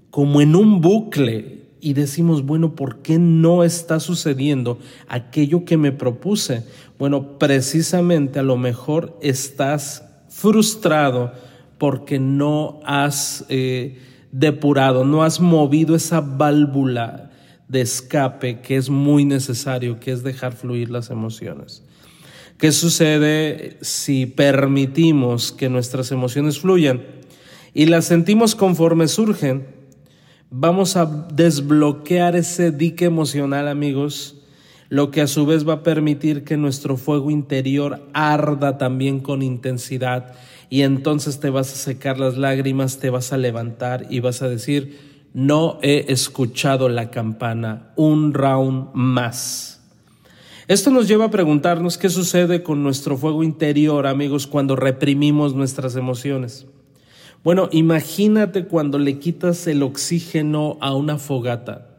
como 0.09 0.41
en 0.41 0.55
un 0.55 0.81
bucle 0.81 1.63
y 1.81 1.93
decimos, 1.93 2.45
bueno, 2.45 2.75
¿por 2.75 3.01
qué 3.01 3.19
no 3.19 3.63
está 3.63 3.99
sucediendo 3.99 4.79
aquello 5.07 5.65
que 5.65 5.75
me 5.75 5.91
propuse? 5.91 6.63
Bueno, 6.97 7.37
precisamente 7.37 8.39
a 8.39 8.43
lo 8.43 8.55
mejor 8.55 9.17
estás 9.21 10.05
frustrado 10.29 11.33
porque 11.77 12.19
no 12.19 12.79
has 12.85 13.45
eh, 13.49 13.97
depurado, 14.31 15.03
no 15.03 15.23
has 15.23 15.39
movido 15.39 15.95
esa 15.95 16.21
válvula 16.21 17.32
de 17.67 17.81
escape 17.81 18.61
que 18.61 18.75
es 18.75 18.89
muy 18.89 19.25
necesario, 19.25 19.99
que 19.99 20.11
es 20.11 20.23
dejar 20.23 20.53
fluir 20.53 20.89
las 20.89 21.09
emociones. 21.09 21.83
¿Qué 22.57 22.71
sucede 22.71 23.77
si 23.81 24.25
permitimos 24.25 25.51
que 25.51 25.69
nuestras 25.69 26.11
emociones 26.11 26.59
fluyan 26.59 27.03
y 27.73 27.87
las 27.87 28.05
sentimos 28.05 28.55
conforme 28.55 29.07
surgen? 29.07 29.83
vamos 30.55 30.95
a 30.97 31.07
desbloquear 31.07 32.35
ese 32.35 32.71
dique 32.71 33.05
emocional, 33.05 33.67
amigos, 33.67 34.35
lo 34.87 35.09
que 35.09 35.21
a 35.21 35.27
su 35.27 35.47
vez 35.47 35.67
va 35.67 35.73
a 35.73 35.83
permitir 35.83 36.43
que 36.43 36.57
nuestro 36.57 36.95
fuego 36.95 37.31
interior 37.31 38.07
arda 38.13 38.77
también 38.77 39.19
con 39.19 39.41
intensidad 39.41 40.35
y 40.69 40.83
entonces 40.83 41.39
te 41.39 41.49
vas 41.49 41.73
a 41.73 41.75
secar 41.75 42.19
las 42.19 42.37
lágrimas, 42.37 42.99
te 42.99 43.09
vas 43.09 43.33
a 43.33 43.37
levantar 43.37 44.05
y 44.11 44.19
vas 44.19 44.43
a 44.43 44.47
decir, 44.47 45.12
no 45.33 45.79
he 45.81 46.05
escuchado 46.09 46.89
la 46.89 47.09
campana, 47.09 47.91
un 47.95 48.33
round 48.33 48.89
más. 48.93 49.81
Esto 50.67 50.91
nos 50.91 51.07
lleva 51.07 51.25
a 51.25 51.31
preguntarnos 51.31 51.97
qué 51.97 52.09
sucede 52.09 52.63
con 52.63 52.83
nuestro 52.83 53.17
fuego 53.17 53.43
interior, 53.43 54.07
amigos, 54.07 54.47
cuando 54.47 54.75
reprimimos 54.75 55.55
nuestras 55.55 55.95
emociones. 55.95 56.67
Bueno, 57.43 57.67
imagínate 57.71 58.65
cuando 58.65 58.97
le 58.99 59.19
quitas 59.19 59.67
el 59.67 59.83
oxígeno 59.83 60.77
a 60.79 60.95
una 60.95 61.17
fogata. 61.17 61.89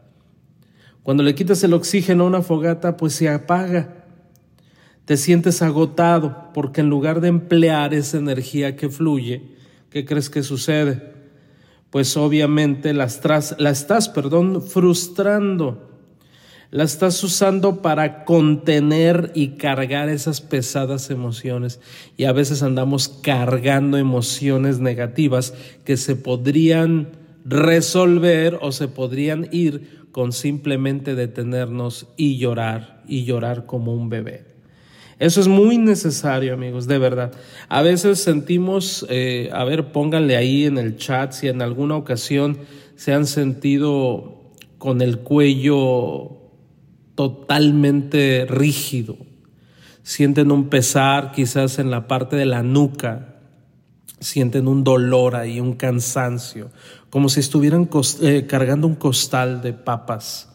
Cuando 1.03 1.21
le 1.21 1.35
quitas 1.35 1.63
el 1.63 1.73
oxígeno 1.73 2.23
a 2.23 2.27
una 2.27 2.41
fogata, 2.41 2.97
pues 2.97 3.13
se 3.13 3.29
apaga. 3.29 4.05
Te 5.03 5.17
sientes 5.17 5.61
agotado 5.61 6.51
porque 6.53 6.81
en 6.81 6.89
lugar 6.89 7.21
de 7.21 7.27
emplear 7.27 7.93
esa 7.93 8.17
energía 8.17 8.75
que 8.75 8.89
fluye, 8.89 9.43
¿qué 9.91 10.03
crees 10.03 10.31
que 10.31 10.41
sucede? 10.41 11.14
Pues 11.95 12.17
obviamente 12.17 12.93
la 12.93 13.05
estás, 13.05 13.55
la 13.57 13.69
estás 13.69 14.09
perdón, 14.09 14.61
frustrando 14.61 15.93
la 16.69 16.83
estás 16.83 17.23
usando 17.23 17.81
para 17.81 18.25
contener 18.25 19.31
y 19.33 19.51
cargar 19.51 20.09
esas 20.09 20.41
pesadas 20.41 21.09
emociones. 21.09 21.79
Y 22.17 22.25
a 22.25 22.33
veces 22.33 22.63
andamos 22.63 23.07
cargando 23.07 23.97
emociones 23.97 24.79
negativas 24.79 25.53
que 25.85 25.95
se 25.95 26.17
podrían 26.17 27.11
resolver 27.45 28.59
o 28.61 28.73
se 28.73 28.89
podrían 28.89 29.47
ir 29.53 30.09
con 30.11 30.33
simplemente 30.33 31.15
detenernos 31.15 32.07
y 32.17 32.37
llorar 32.37 33.03
y 33.07 33.23
llorar 33.23 33.67
como 33.67 33.93
un 33.93 34.09
bebé. 34.09 34.54
Eso 35.17 35.39
es 35.39 35.47
muy 35.47 35.77
necesario, 35.77 36.53
amigos, 36.53 36.87
de 36.87 36.97
verdad. 36.97 37.31
A 37.69 37.81
veces 37.81 38.19
sentimos, 38.19 39.05
eh, 39.09 39.49
a 39.53 39.63
ver, 39.63 39.91
pónganle 39.91 40.35
ahí 40.35 40.65
en 40.65 40.77
el 40.77 40.97
chat 40.97 41.31
si 41.31 41.47
en 41.47 41.61
alguna 41.61 41.95
ocasión 41.95 42.59
se 42.95 43.13
han 43.13 43.25
sentido 43.25 44.51
con 44.77 45.01
el 45.01 45.19
cuello 45.19 46.31
totalmente 47.15 48.45
rígido. 48.47 49.17
Sienten 50.03 50.51
un 50.51 50.69
pesar 50.69 51.31
quizás 51.31 51.79
en 51.79 51.89
la 51.89 52.07
parte 52.07 52.35
de 52.35 52.45
la 52.45 52.61
nuca, 52.61 53.39
sienten 54.19 54.67
un 54.67 54.83
dolor 54.83 55.35
ahí, 55.35 55.61
un 55.61 55.73
cansancio, 55.73 56.71
como 57.09 57.29
si 57.29 57.39
estuvieran 57.39 57.89
eh, 58.21 58.45
cargando 58.47 58.85
un 58.85 58.95
costal 58.95 59.61
de 59.61 59.73
papas. 59.73 60.54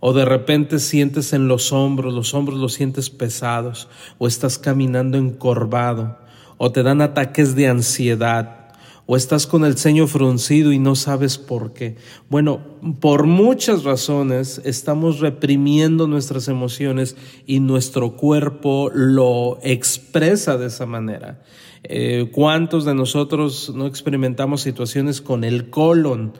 O 0.00 0.12
de 0.12 0.24
repente 0.24 0.78
sientes 0.78 1.32
en 1.32 1.48
los 1.48 1.72
hombros, 1.72 2.14
los 2.14 2.32
hombros 2.34 2.58
los 2.58 2.74
sientes 2.74 3.10
pesados, 3.10 3.88
o 4.18 4.28
estás 4.28 4.58
caminando 4.58 5.18
encorvado, 5.18 6.18
o 6.56 6.70
te 6.70 6.82
dan 6.82 7.00
ataques 7.02 7.56
de 7.56 7.68
ansiedad, 7.68 8.58
o 9.06 9.16
estás 9.16 9.46
con 9.46 9.64
el 9.64 9.78
ceño 9.78 10.06
fruncido 10.06 10.70
y 10.70 10.78
no 10.78 10.94
sabes 10.94 11.38
por 11.38 11.72
qué. 11.72 11.96
Bueno, 12.28 12.60
por 13.00 13.26
muchas 13.26 13.82
razones 13.82 14.60
estamos 14.64 15.20
reprimiendo 15.20 16.06
nuestras 16.06 16.46
emociones 16.46 17.16
y 17.46 17.60
nuestro 17.60 18.16
cuerpo 18.16 18.90
lo 18.92 19.58
expresa 19.62 20.58
de 20.58 20.66
esa 20.66 20.84
manera. 20.84 21.42
Eh, 21.84 22.30
¿Cuántos 22.32 22.84
de 22.84 22.94
nosotros 22.94 23.72
no 23.74 23.86
experimentamos 23.86 24.60
situaciones 24.60 25.22
con 25.22 25.42
el 25.42 25.70
colon, 25.70 26.34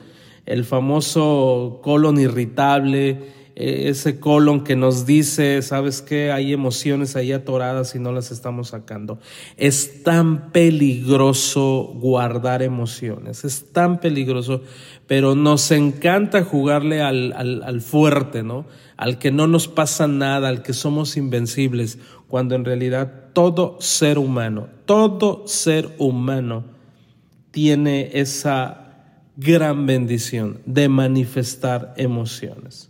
el 0.44 0.66
famoso 0.66 1.80
colon 1.82 2.20
irritable? 2.20 3.37
Eh, 3.60 3.88
ese 3.88 4.20
colon 4.20 4.62
que 4.62 4.76
nos 4.76 5.04
dice, 5.04 5.62
¿sabes 5.62 6.00
qué? 6.00 6.30
Hay 6.30 6.52
emociones 6.52 7.16
ahí 7.16 7.32
atoradas 7.32 7.92
y 7.96 7.98
no 7.98 8.12
las 8.12 8.30
estamos 8.30 8.68
sacando. 8.68 9.18
Es 9.56 10.04
tan 10.04 10.52
peligroso 10.52 11.92
guardar 11.96 12.62
emociones, 12.62 13.44
es 13.44 13.72
tan 13.72 13.98
peligroso, 13.98 14.62
pero 15.08 15.34
nos 15.34 15.72
encanta 15.72 16.44
jugarle 16.44 17.02
al, 17.02 17.32
al 17.32 17.80
fuerte, 17.80 18.44
¿no? 18.44 18.64
Al 18.96 19.18
que 19.18 19.32
no 19.32 19.48
nos 19.48 19.66
pasa 19.66 20.06
nada, 20.06 20.50
al 20.50 20.62
que 20.62 20.72
somos 20.72 21.16
invencibles, 21.16 21.98
cuando 22.28 22.54
en 22.54 22.64
realidad 22.64 23.30
todo 23.32 23.76
ser 23.80 24.18
humano, 24.18 24.68
todo 24.84 25.48
ser 25.48 25.96
humano 25.98 26.62
tiene 27.50 28.10
esa 28.20 28.92
gran 29.36 29.84
bendición 29.84 30.60
de 30.64 30.88
manifestar 30.88 31.92
emociones 31.96 32.87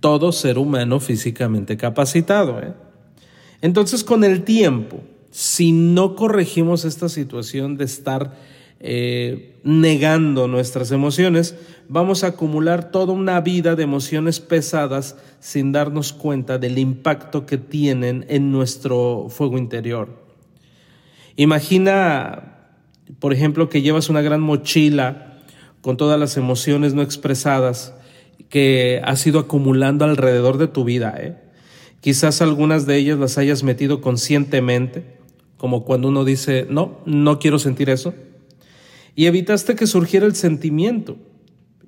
todo 0.00 0.32
ser 0.32 0.58
humano 0.58 0.98
físicamente 0.98 1.76
capacitado. 1.76 2.60
¿eh? 2.60 2.72
Entonces, 3.62 4.02
con 4.02 4.24
el 4.24 4.42
tiempo, 4.42 5.00
si 5.30 5.72
no 5.72 6.16
corregimos 6.16 6.84
esta 6.84 7.08
situación 7.08 7.76
de 7.76 7.84
estar 7.84 8.36
eh, 8.80 9.60
negando 9.62 10.48
nuestras 10.48 10.90
emociones, 10.90 11.54
vamos 11.88 12.24
a 12.24 12.28
acumular 12.28 12.90
toda 12.90 13.12
una 13.12 13.40
vida 13.42 13.76
de 13.76 13.82
emociones 13.82 14.40
pesadas 14.40 15.16
sin 15.38 15.70
darnos 15.70 16.14
cuenta 16.14 16.58
del 16.58 16.78
impacto 16.78 17.44
que 17.44 17.58
tienen 17.58 18.24
en 18.28 18.50
nuestro 18.50 19.26
fuego 19.28 19.58
interior. 19.58 20.24
Imagina, 21.36 22.72
por 23.18 23.32
ejemplo, 23.32 23.68
que 23.68 23.82
llevas 23.82 24.08
una 24.08 24.22
gran 24.22 24.40
mochila 24.40 25.38
con 25.82 25.96
todas 25.96 26.18
las 26.18 26.36
emociones 26.36 26.94
no 26.94 27.02
expresadas 27.02 27.94
que 28.50 29.00
has 29.04 29.26
ido 29.26 29.38
acumulando 29.38 30.04
alrededor 30.04 30.58
de 30.58 30.68
tu 30.68 30.84
vida. 30.84 31.14
¿eh? 31.18 31.36
Quizás 32.00 32.42
algunas 32.42 32.84
de 32.84 32.96
ellas 32.96 33.18
las 33.18 33.38
hayas 33.38 33.62
metido 33.62 34.02
conscientemente, 34.02 35.04
como 35.56 35.84
cuando 35.84 36.08
uno 36.08 36.24
dice, 36.24 36.66
no, 36.68 36.98
no 37.06 37.38
quiero 37.38 37.58
sentir 37.58 37.88
eso, 37.88 38.12
y 39.14 39.26
evitaste 39.26 39.76
que 39.76 39.86
surgiera 39.86 40.26
el 40.26 40.34
sentimiento. 40.34 41.16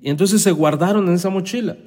Y 0.01 0.09
entonces 0.09 0.41
se 0.41 0.51
guardaron 0.51 1.07
en 1.07 1.15
esa 1.15 1.29
mochila. 1.29 1.77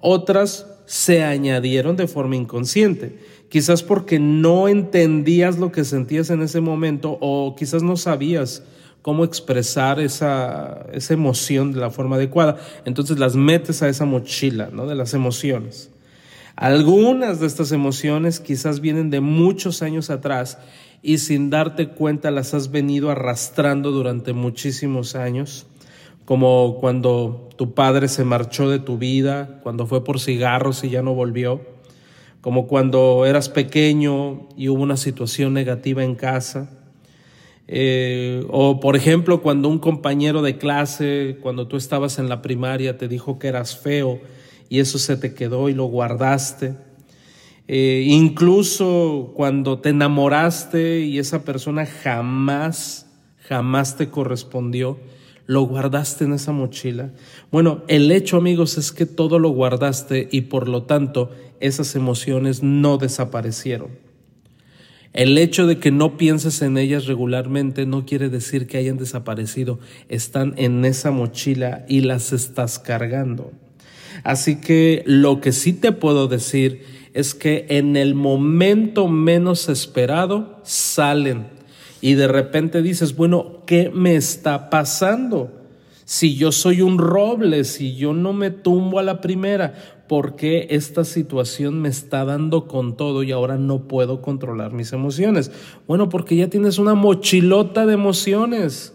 Otras 0.00 0.66
se 0.86 1.22
añadieron 1.22 1.96
de 1.96 2.06
forma 2.06 2.36
inconsciente, 2.36 3.18
quizás 3.50 3.82
porque 3.82 4.18
no 4.18 4.68
entendías 4.68 5.58
lo 5.58 5.70
que 5.70 5.84
sentías 5.84 6.30
en 6.30 6.42
ese 6.42 6.60
momento 6.60 7.18
o 7.20 7.54
quizás 7.56 7.82
no 7.82 7.96
sabías 7.96 8.62
cómo 9.08 9.24
expresar 9.24 10.00
esa, 10.00 10.84
esa 10.92 11.14
emoción 11.14 11.72
de 11.72 11.80
la 11.80 11.88
forma 11.88 12.16
adecuada. 12.16 12.58
Entonces 12.84 13.18
las 13.18 13.36
metes 13.36 13.82
a 13.82 13.88
esa 13.88 14.04
mochila 14.04 14.68
¿no? 14.70 14.86
de 14.86 14.94
las 14.94 15.14
emociones. 15.14 15.90
Algunas 16.56 17.40
de 17.40 17.46
estas 17.46 17.72
emociones 17.72 18.38
quizás 18.38 18.80
vienen 18.80 19.08
de 19.08 19.20
muchos 19.20 19.80
años 19.80 20.10
atrás 20.10 20.58
y 21.00 21.16
sin 21.16 21.48
darte 21.48 21.88
cuenta 21.88 22.30
las 22.30 22.52
has 22.52 22.70
venido 22.70 23.08
arrastrando 23.10 23.92
durante 23.92 24.34
muchísimos 24.34 25.14
años, 25.14 25.64
como 26.26 26.76
cuando 26.78 27.48
tu 27.56 27.72
padre 27.72 28.08
se 28.08 28.24
marchó 28.24 28.68
de 28.68 28.78
tu 28.78 28.98
vida, 28.98 29.58
cuando 29.62 29.86
fue 29.86 30.04
por 30.04 30.20
cigarros 30.20 30.84
y 30.84 30.90
ya 30.90 31.00
no 31.00 31.14
volvió, 31.14 31.62
como 32.42 32.66
cuando 32.66 33.24
eras 33.24 33.48
pequeño 33.48 34.50
y 34.54 34.68
hubo 34.68 34.82
una 34.82 34.98
situación 34.98 35.54
negativa 35.54 36.04
en 36.04 36.14
casa, 36.14 36.77
eh, 37.70 38.46
o 38.48 38.80
por 38.80 38.96
ejemplo 38.96 39.42
cuando 39.42 39.68
un 39.68 39.78
compañero 39.78 40.40
de 40.40 40.56
clase, 40.56 41.36
cuando 41.42 41.68
tú 41.68 41.76
estabas 41.76 42.18
en 42.18 42.30
la 42.30 42.40
primaria, 42.40 42.96
te 42.96 43.08
dijo 43.08 43.38
que 43.38 43.48
eras 43.48 43.76
feo 43.76 44.20
y 44.70 44.80
eso 44.80 44.98
se 44.98 45.16
te 45.18 45.34
quedó 45.34 45.68
y 45.68 45.74
lo 45.74 45.84
guardaste. 45.84 46.74
Eh, 47.68 48.06
incluso 48.06 49.32
cuando 49.34 49.80
te 49.80 49.90
enamoraste 49.90 51.00
y 51.00 51.18
esa 51.18 51.44
persona 51.44 51.84
jamás, 51.84 53.06
jamás 53.46 53.98
te 53.98 54.08
correspondió, 54.08 54.98
lo 55.44 55.62
guardaste 55.62 56.24
en 56.24 56.32
esa 56.32 56.52
mochila. 56.52 57.10
Bueno, 57.50 57.82
el 57.88 58.10
hecho, 58.10 58.38
amigos, 58.38 58.78
es 58.78 58.92
que 58.92 59.04
todo 59.04 59.38
lo 59.38 59.50
guardaste 59.50 60.28
y 60.32 60.42
por 60.42 60.68
lo 60.68 60.84
tanto 60.84 61.30
esas 61.60 61.94
emociones 61.94 62.62
no 62.62 62.96
desaparecieron. 62.96 64.07
El 65.18 65.36
hecho 65.36 65.66
de 65.66 65.80
que 65.80 65.90
no 65.90 66.16
pienses 66.16 66.62
en 66.62 66.78
ellas 66.78 67.06
regularmente 67.06 67.86
no 67.86 68.06
quiere 68.06 68.28
decir 68.28 68.68
que 68.68 68.78
hayan 68.78 68.98
desaparecido, 68.98 69.80
están 70.08 70.54
en 70.58 70.84
esa 70.84 71.10
mochila 71.10 71.84
y 71.88 72.02
las 72.02 72.32
estás 72.32 72.78
cargando. 72.78 73.50
Así 74.22 74.60
que 74.60 75.02
lo 75.06 75.40
que 75.40 75.50
sí 75.50 75.72
te 75.72 75.90
puedo 75.90 76.28
decir 76.28 76.84
es 77.14 77.34
que 77.34 77.66
en 77.68 77.96
el 77.96 78.14
momento 78.14 79.08
menos 79.08 79.68
esperado 79.68 80.60
salen 80.62 81.48
y 82.00 82.14
de 82.14 82.28
repente 82.28 82.80
dices, 82.80 83.16
bueno, 83.16 83.64
¿qué 83.66 83.90
me 83.92 84.14
está 84.14 84.70
pasando? 84.70 85.52
Si 86.04 86.36
yo 86.36 86.52
soy 86.52 86.80
un 86.80 86.96
roble, 86.96 87.64
si 87.64 87.96
yo 87.96 88.14
no 88.14 88.32
me 88.32 88.52
tumbo 88.52 89.00
a 89.00 89.02
la 89.02 89.20
primera, 89.20 89.97
¿por 90.08 90.36
qué 90.36 90.66
esta 90.70 91.04
situación 91.04 91.80
me 91.80 91.88
está 91.88 92.24
dando 92.24 92.66
con 92.66 92.96
todo 92.96 93.22
y 93.22 93.30
ahora 93.30 93.58
no 93.58 93.86
puedo 93.86 94.22
controlar 94.22 94.72
mis 94.72 94.92
emociones? 94.92 95.52
Bueno, 95.86 96.08
porque 96.08 96.34
ya 96.36 96.48
tienes 96.48 96.78
una 96.78 96.94
mochilota 96.94 97.86
de 97.86 97.94
emociones 97.94 98.94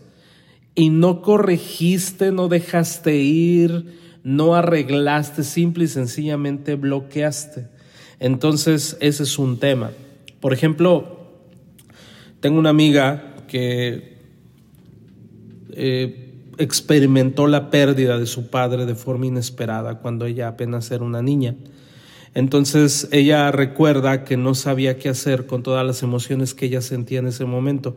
y 0.76 0.90
no 0.90 1.22
corregiste, 1.22 2.32
no 2.32 2.48
dejaste 2.48 3.18
ir, 3.18 4.00
no 4.24 4.56
arreglaste, 4.56 5.44
simple 5.44 5.86
y 5.86 5.88
sencillamente 5.88 6.76
bloqueaste. 6.76 7.68
Entonces, 8.20 8.98
ese 9.00 9.24
es 9.24 9.38
un 9.38 9.60
tema. 9.60 9.92
Por 10.40 10.54
ejemplo, 10.54 11.30
tengo 12.40 12.60
una 12.60 12.70
amiga 12.70 13.36
que 13.48 14.18
eh, 15.72 16.33
experimentó 16.58 17.48
la 17.48 17.70
pérdida 17.70 18.18
de 18.18 18.26
su 18.26 18.50
padre 18.50 18.86
de 18.86 18.96
forma 18.96 19.28
inesperada 19.28 20.00
cuando 20.00 20.26
ella 20.26 20.48
apenas 20.48 20.92
era 20.92 21.04
una 21.04 21.22
niña. 21.22 21.56
Entonces 22.34 23.08
ella 23.12 23.52
recuerda 23.52 24.24
que 24.24 24.38
no 24.38 24.56
sabía 24.56 24.98
qué 24.98 25.10
hacer 25.10 25.46
con 25.46 25.64
todas 25.64 25.86
las 25.86 26.02
emociones 26.04 26.54
que 26.54 26.66
ella 26.66 26.82
sentía 26.82 27.20
en 27.20 27.28
ese 27.28 27.46
momento. 27.46 27.96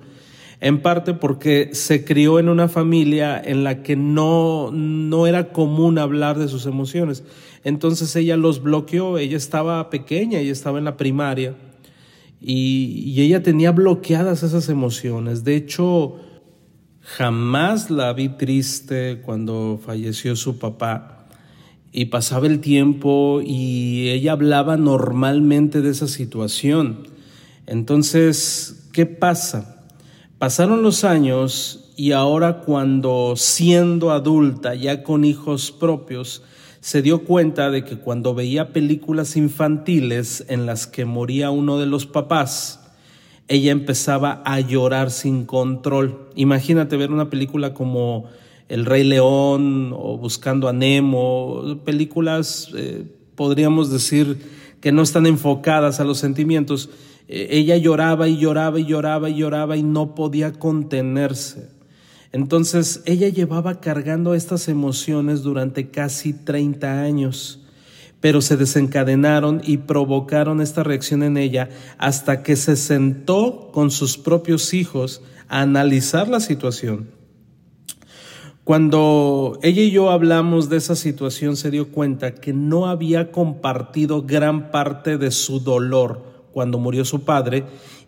En 0.61 0.81
parte 0.81 1.15
porque 1.15 1.71
se 1.73 2.05
crió 2.05 2.39
en 2.39 2.49
una 2.49 2.69
familia 2.69 3.41
en 3.43 3.65
la 3.65 3.83
que 3.83 3.97
no, 3.97 4.71
no 4.73 5.27
era 5.27 5.53
común 5.53 5.99
hablar 5.99 6.39
de 6.39 6.49
sus 6.49 6.67
emociones. 6.67 7.25
Entonces 7.65 8.15
ella 8.17 8.37
los 8.37 8.63
bloqueó, 8.63 9.19
ella 9.19 9.37
estaba 9.37 9.91
pequeña, 9.91 10.39
ella 10.39 10.53
estaba 10.53 10.79
en 10.79 10.85
la 10.85 10.97
primaria 10.97 11.55
y, 12.41 13.21
ella 13.21 13.43
tenía 13.43 13.73
bloqueadas 13.73 14.43
esas 14.43 14.69
emociones. 14.69 15.45
De 15.45 15.57
hecho, 15.57 16.17
jamás 17.07 17.89
la 17.89 18.13
vi 18.13 18.29
triste 18.29 19.23
cuando 19.25 19.81
falleció 19.85 20.35
su 20.35 20.59
papá 20.59 21.27
y 21.93 22.07
pasaba 22.07 22.49
el 22.49 22.61
tiempo 22.61 23.41
y 23.45 24.09
ella 24.09 24.33
hablaba 24.33 24.77
normalmente 24.77 25.83
de 25.83 25.91
esa 25.91 26.09
situación. 26.09 27.07
Entonces, 27.67 28.89
¿qué 28.93 29.07
pasa? 29.07 29.85
Pasaron 30.39 30.83
los 30.83 31.05
años 31.05 31.93
y 31.97 32.13
ahora 32.13 32.59
cuando 32.59 33.35
siendo 33.37 34.11
adulta, 34.11 34.75
ya 34.75 35.05
con 35.05 35.25
hijos 35.25 35.71
propios, 35.71 36.43
se 36.81 37.03
dio 37.03 37.25
cuenta 37.25 37.71
de 37.71 37.85
que 37.85 37.99
cuando 37.99 38.35
veía 38.35 38.73
películas 38.73 39.37
infantiles 39.37 40.45
en 40.49 40.67
las 40.67 40.87
que 40.87 41.05
moría 41.05 41.51
uno 41.51 41.79
de 41.79 41.87
los 41.87 42.05
papás, 42.05 42.86
ella 43.49 43.73
empezaba 43.73 44.43
a 44.45 44.61
llorar 44.61 45.11
sin 45.11 45.45
control. 45.45 46.29
Imagínate 46.35 46.97
ver 46.97 47.13
una 47.13 47.31
película 47.31 47.75
como 47.75 48.25
El 48.69 48.85
Rey 48.85 49.05
León 49.05 49.93
o 49.97 50.19
Buscando 50.19 50.69
a 50.69 50.73
Nemo, 50.73 51.81
películas, 51.85 52.71
eh, 52.77 53.05
podríamos 53.35 53.91
decir, 53.91 54.39
que 54.81 54.93
no 54.93 55.03
están 55.03 55.27
enfocadas 55.27 56.01
a 56.01 56.05
los 56.05 56.19
sentimientos. 56.19 56.91
Eh, 57.29 57.49
ella 57.51 57.77
lloraba 57.77 58.29
y 58.29 58.39
lloraba 58.39 58.81
y 58.81 58.87
lloraba 58.87 59.31
y 59.31 59.37
lloraba 59.37 59.77
y 59.77 59.83
no 59.83 60.15
podía 60.15 60.53
contenerse. 60.53 61.69
Entonces 62.33 63.03
ella 63.07 63.29
llevaba 63.29 63.81
cargando 63.81 64.35
estas 64.35 64.69
emociones 64.69 65.43
durante 65.43 65.89
casi 65.91 66.33
30 66.33 67.03
años, 67.03 67.61
pero 68.21 68.41
se 68.41 68.57
desencadenaron 68.57 69.61
y 69.65 69.79
provocaron 69.79 70.61
esta 70.61 70.83
reacción 70.83 71.23
en 71.23 71.37
ella 71.37 71.69
hasta 71.99 72.43
que 72.43 72.57
se 72.57 72.77
sentó 72.77 73.71
con 73.73 73.91
sus 73.91 74.19
propios 74.19 74.75
hijos 74.75 75.23
a 75.49 75.61
analizar 75.61 76.29
la 76.29 76.41
situación. 76.41 77.11
Cuando 78.65 79.61
ella 79.63 79.83
y 79.83 79.93
yo 79.93 80.11
hablamos 80.11 80.69
de 80.69 80.79
esa 80.79 80.97
situación, 80.97 81.57
se 81.57 81.71
dio 81.71 81.93
cuenta 81.93 82.35
que 82.35 82.53
no 82.53 82.87
había 82.87 83.31
compartido 83.31 84.23
gran 84.23 84.73
parte 84.73 85.19
de 85.19 85.31
su 85.31 85.61
dolor 85.61 86.49
cuando 86.53 86.79
murió 86.79 87.05
su 87.05 87.25
padre 87.25 87.65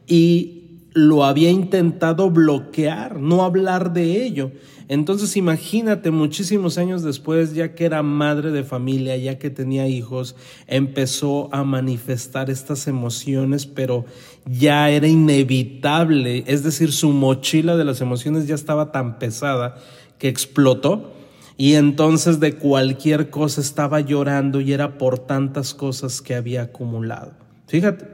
y 0.08 0.57
lo 0.92 1.24
había 1.24 1.50
intentado 1.50 2.30
bloquear, 2.30 3.18
no 3.18 3.44
hablar 3.44 3.92
de 3.92 4.24
ello. 4.24 4.52
Entonces 4.88 5.36
imagínate, 5.36 6.10
muchísimos 6.10 6.78
años 6.78 7.02
después, 7.02 7.54
ya 7.54 7.74
que 7.74 7.84
era 7.84 8.02
madre 8.02 8.50
de 8.50 8.64
familia, 8.64 9.18
ya 9.18 9.38
que 9.38 9.50
tenía 9.50 9.86
hijos, 9.86 10.34
empezó 10.66 11.54
a 11.54 11.62
manifestar 11.62 12.48
estas 12.48 12.88
emociones, 12.88 13.66
pero 13.66 14.06
ya 14.46 14.88
era 14.88 15.06
inevitable, 15.06 16.44
es 16.46 16.62
decir, 16.62 16.92
su 16.92 17.10
mochila 17.10 17.76
de 17.76 17.84
las 17.84 18.00
emociones 18.00 18.46
ya 18.46 18.54
estaba 18.54 18.90
tan 18.90 19.18
pesada 19.18 19.76
que 20.18 20.28
explotó 20.28 21.12
y 21.58 21.74
entonces 21.74 22.40
de 22.40 22.54
cualquier 22.54 23.28
cosa 23.28 23.60
estaba 23.60 24.00
llorando 24.00 24.62
y 24.62 24.72
era 24.72 24.96
por 24.96 25.18
tantas 25.18 25.74
cosas 25.74 26.22
que 26.22 26.34
había 26.34 26.62
acumulado. 26.62 27.32
Fíjate, 27.66 28.06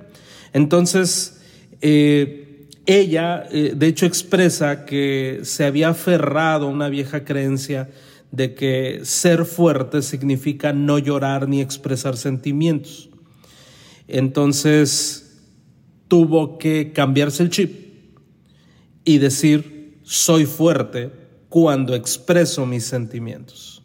entonces... 0.53 1.41
Eh, 1.81 2.44
ella, 2.87 3.45
eh, 3.51 3.73
de 3.77 3.87
hecho, 3.87 4.07
expresa 4.07 4.85
que 4.85 5.41
se 5.45 5.65
había 5.65 5.91
aferrado 5.91 6.67
a 6.67 6.71
una 6.71 6.89
vieja 6.89 7.25
creencia 7.25 7.91
de 8.31 8.55
que 8.55 9.01
ser 9.05 9.45
fuerte 9.45 10.03
significa 10.03 10.73
no 10.73 10.99
llorar 10.99 11.49
ni 11.49 11.61
expresar 11.61 12.17
sentimientos. 12.17 13.09
Entonces 14.09 15.41
tuvo 16.09 16.59
que 16.59 16.93
cambiarse 16.93 17.45
el 17.45 17.51
chip 17.51 17.85
y 19.05 19.19
decir, 19.19 20.01
soy 20.03 20.47
fuerte 20.47 21.13
cuando 21.49 21.95
expreso 21.95 22.67
mis 22.67 22.85
sentimientos. 22.85 23.84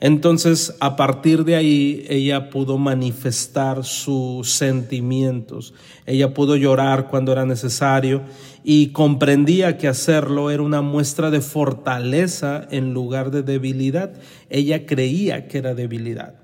Entonces, 0.00 0.74
a 0.80 0.96
partir 0.96 1.44
de 1.44 1.56
ahí, 1.56 2.06
ella 2.08 2.48
pudo 2.48 2.78
manifestar 2.78 3.84
sus 3.84 4.50
sentimientos, 4.50 5.74
ella 6.06 6.32
pudo 6.32 6.56
llorar 6.56 7.08
cuando 7.08 7.32
era 7.32 7.44
necesario 7.44 8.22
y 8.64 8.88
comprendía 8.88 9.76
que 9.76 9.88
hacerlo 9.88 10.50
era 10.50 10.62
una 10.62 10.80
muestra 10.80 11.30
de 11.30 11.42
fortaleza 11.42 12.66
en 12.70 12.94
lugar 12.94 13.30
de 13.30 13.42
debilidad. 13.42 14.14
Ella 14.48 14.86
creía 14.86 15.48
que 15.48 15.58
era 15.58 15.74
debilidad. 15.74 16.34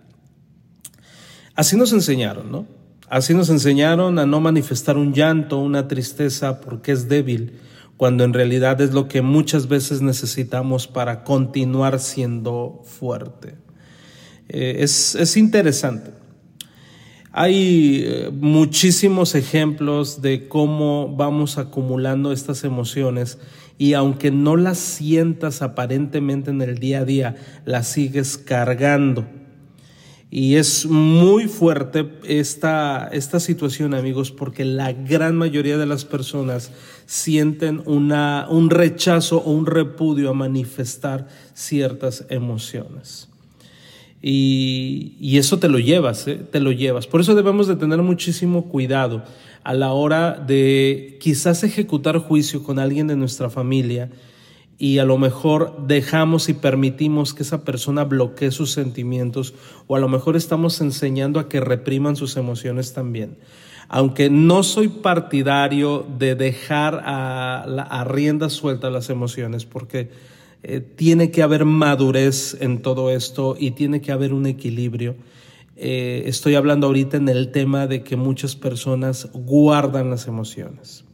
Así 1.54 1.78
nos 1.78 1.94
enseñaron, 1.94 2.52
¿no? 2.52 2.66
Así 3.08 3.32
nos 3.32 3.48
enseñaron 3.48 4.18
a 4.18 4.26
no 4.26 4.40
manifestar 4.40 4.98
un 4.98 5.14
llanto, 5.14 5.58
una 5.58 5.88
tristeza 5.88 6.60
porque 6.60 6.92
es 6.92 7.08
débil, 7.08 7.52
cuando 7.96 8.24
en 8.24 8.32
realidad 8.32 8.80
es 8.80 8.92
lo 8.92 9.08
que 9.08 9.22
muchas 9.22 9.68
veces 9.68 10.02
necesitamos 10.02 10.86
para 10.86 11.24
continuar 11.24 11.98
siendo 11.98 12.82
fuerte. 12.84 13.54
Eh, 14.48 14.76
es, 14.80 15.36
interesante. 15.36 16.10
Hay 17.32 18.04
eh, 18.06 18.30
muchísimos 18.32 19.34
ejemplos 19.34 20.22
de 20.22 20.48
cómo 20.48 21.14
vamos 21.16 21.58
acumulando 21.58 22.32
estas 22.32 22.64
emociones 22.64 23.38
y 23.78 23.92
aunque 23.94 24.30
no 24.30 24.56
las 24.56 24.78
sientas 24.78 25.60
aparentemente 25.60 26.50
en 26.50 26.62
el 26.62 26.78
día 26.78 27.00
a 27.00 27.04
día, 27.04 27.36
las 27.64 27.88
sigues 27.88 28.38
cargando. 28.38 29.26
Y 30.30 30.56
es 30.56 30.86
muy 30.86 31.46
fuerte 31.46 32.10
esta, 32.24 33.08
esta 33.12 33.38
situación, 33.38 33.94
amigos, 33.94 34.32
porque 34.32 34.64
la 34.64 34.92
gran 34.92 35.36
mayoría 35.36 35.78
de 35.78 35.86
las 35.86 36.04
personas 36.04 36.72
sienten 37.06 37.82
una, 37.86 38.46
un 38.50 38.70
rechazo 38.70 39.38
o 39.38 39.52
un 39.52 39.66
repudio 39.66 40.30
a 40.30 40.34
manifestar 40.34 41.28
ciertas 41.54 42.26
emociones. 42.28 43.28
Y, 44.20 45.14
y 45.20 45.38
eso 45.38 45.60
te 45.60 45.68
lo 45.68 45.78
llevas, 45.78 46.26
¿eh? 46.26 46.34
te 46.50 46.58
lo 46.58 46.72
llevas. 46.72 47.06
Por 47.06 47.20
eso 47.20 47.36
debemos 47.36 47.68
de 47.68 47.76
tener 47.76 48.02
muchísimo 48.02 48.64
cuidado 48.64 49.22
a 49.62 49.74
la 49.74 49.92
hora 49.92 50.32
de 50.32 51.18
quizás 51.20 51.62
ejecutar 51.62 52.18
juicio 52.18 52.64
con 52.64 52.80
alguien 52.80 53.06
de 53.06 53.16
nuestra 53.16 53.48
familia 53.48 54.10
y 54.78 54.98
a 54.98 55.04
lo 55.04 55.16
mejor 55.18 55.86
dejamos 55.86 56.48
y 56.48 56.54
permitimos 56.54 57.32
que 57.32 57.42
esa 57.42 57.64
persona 57.64 58.04
bloquee 58.04 58.50
sus 58.50 58.72
sentimientos 58.72 59.54
o 59.86 59.96
a 59.96 60.00
lo 60.00 60.08
mejor 60.08 60.36
estamos 60.36 60.80
enseñando 60.80 61.40
a 61.40 61.48
que 61.48 61.60
repriman 61.60 62.16
sus 62.16 62.36
emociones 62.36 62.92
también. 62.92 63.38
Aunque 63.88 64.30
no 64.30 64.62
soy 64.62 64.88
partidario 64.88 66.04
de 66.18 66.34
dejar 66.34 67.02
a, 67.04 67.62
a 67.62 68.04
rienda 68.04 68.50
suelta 68.50 68.90
las 68.90 69.10
emociones 69.10 69.64
porque 69.64 70.10
eh, 70.62 70.80
tiene 70.80 71.30
que 71.30 71.42
haber 71.42 71.64
madurez 71.64 72.56
en 72.60 72.82
todo 72.82 73.10
esto 73.10 73.56
y 73.58 73.70
tiene 73.70 74.00
que 74.00 74.12
haber 74.12 74.34
un 74.34 74.46
equilibrio. 74.46 75.14
Eh, 75.76 76.24
estoy 76.26 76.54
hablando 76.54 76.88
ahorita 76.88 77.16
en 77.18 77.28
el 77.28 77.52
tema 77.52 77.86
de 77.86 78.02
que 78.02 78.16
muchas 78.16 78.56
personas 78.56 79.28
guardan 79.32 80.10
las 80.10 80.26
emociones. 80.26 81.05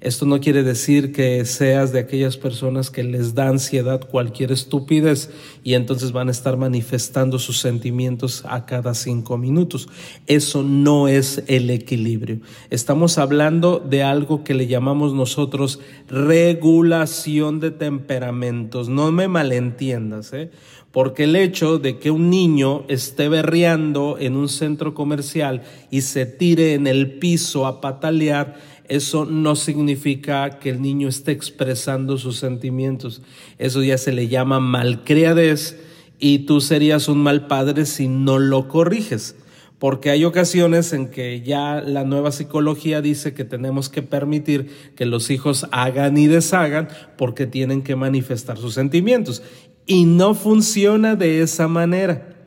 Esto 0.00 0.24
no 0.24 0.40
quiere 0.40 0.62
decir 0.62 1.12
que 1.12 1.44
seas 1.44 1.92
de 1.92 1.98
aquellas 1.98 2.38
personas 2.38 2.90
que 2.90 3.04
les 3.04 3.34
da 3.34 3.48
ansiedad 3.48 4.00
cualquier 4.00 4.50
estupidez 4.50 5.30
y 5.62 5.74
entonces 5.74 6.12
van 6.12 6.28
a 6.28 6.30
estar 6.30 6.56
manifestando 6.56 7.38
sus 7.38 7.58
sentimientos 7.58 8.42
a 8.48 8.64
cada 8.64 8.94
cinco 8.94 9.36
minutos. 9.36 9.88
Eso 10.26 10.62
no 10.62 11.06
es 11.06 11.42
el 11.48 11.68
equilibrio. 11.68 12.40
Estamos 12.70 13.18
hablando 13.18 13.78
de 13.78 14.02
algo 14.02 14.42
que 14.42 14.54
le 14.54 14.66
llamamos 14.66 15.12
nosotros 15.12 15.80
regulación 16.08 17.60
de 17.60 17.70
temperamentos. 17.70 18.88
No 18.88 19.12
me 19.12 19.28
malentiendas, 19.28 20.32
¿eh? 20.32 20.50
porque 20.92 21.24
el 21.24 21.36
hecho 21.36 21.78
de 21.78 21.98
que 21.98 22.10
un 22.10 22.30
niño 22.30 22.84
esté 22.88 23.28
berreando 23.28 24.16
en 24.18 24.34
un 24.34 24.48
centro 24.48 24.94
comercial 24.94 25.62
y 25.90 26.00
se 26.00 26.26
tire 26.26 26.74
en 26.74 26.86
el 26.86 27.18
piso 27.18 27.66
a 27.66 27.80
patalear, 27.80 28.56
eso 28.90 29.24
no 29.24 29.54
significa 29.54 30.58
que 30.58 30.68
el 30.68 30.82
niño 30.82 31.08
esté 31.08 31.30
expresando 31.30 32.18
sus 32.18 32.38
sentimientos. 32.38 33.22
Eso 33.56 33.84
ya 33.84 33.96
se 33.96 34.10
le 34.10 34.26
llama 34.26 34.58
malcriadez 34.58 35.78
y 36.18 36.40
tú 36.40 36.60
serías 36.60 37.08
un 37.08 37.22
mal 37.22 37.46
padre 37.46 37.86
si 37.86 38.08
no 38.08 38.40
lo 38.40 38.66
corriges. 38.66 39.36
Porque 39.78 40.10
hay 40.10 40.24
ocasiones 40.24 40.92
en 40.92 41.08
que 41.08 41.40
ya 41.40 41.80
la 41.80 42.02
nueva 42.02 42.32
psicología 42.32 43.00
dice 43.00 43.32
que 43.32 43.44
tenemos 43.44 43.88
que 43.88 44.02
permitir 44.02 44.68
que 44.96 45.06
los 45.06 45.30
hijos 45.30 45.68
hagan 45.70 46.18
y 46.18 46.26
deshagan 46.26 46.88
porque 47.16 47.46
tienen 47.46 47.82
que 47.82 47.94
manifestar 47.94 48.58
sus 48.58 48.74
sentimientos. 48.74 49.40
Y 49.86 50.04
no 50.04 50.34
funciona 50.34 51.14
de 51.14 51.42
esa 51.42 51.68
manera 51.68 52.39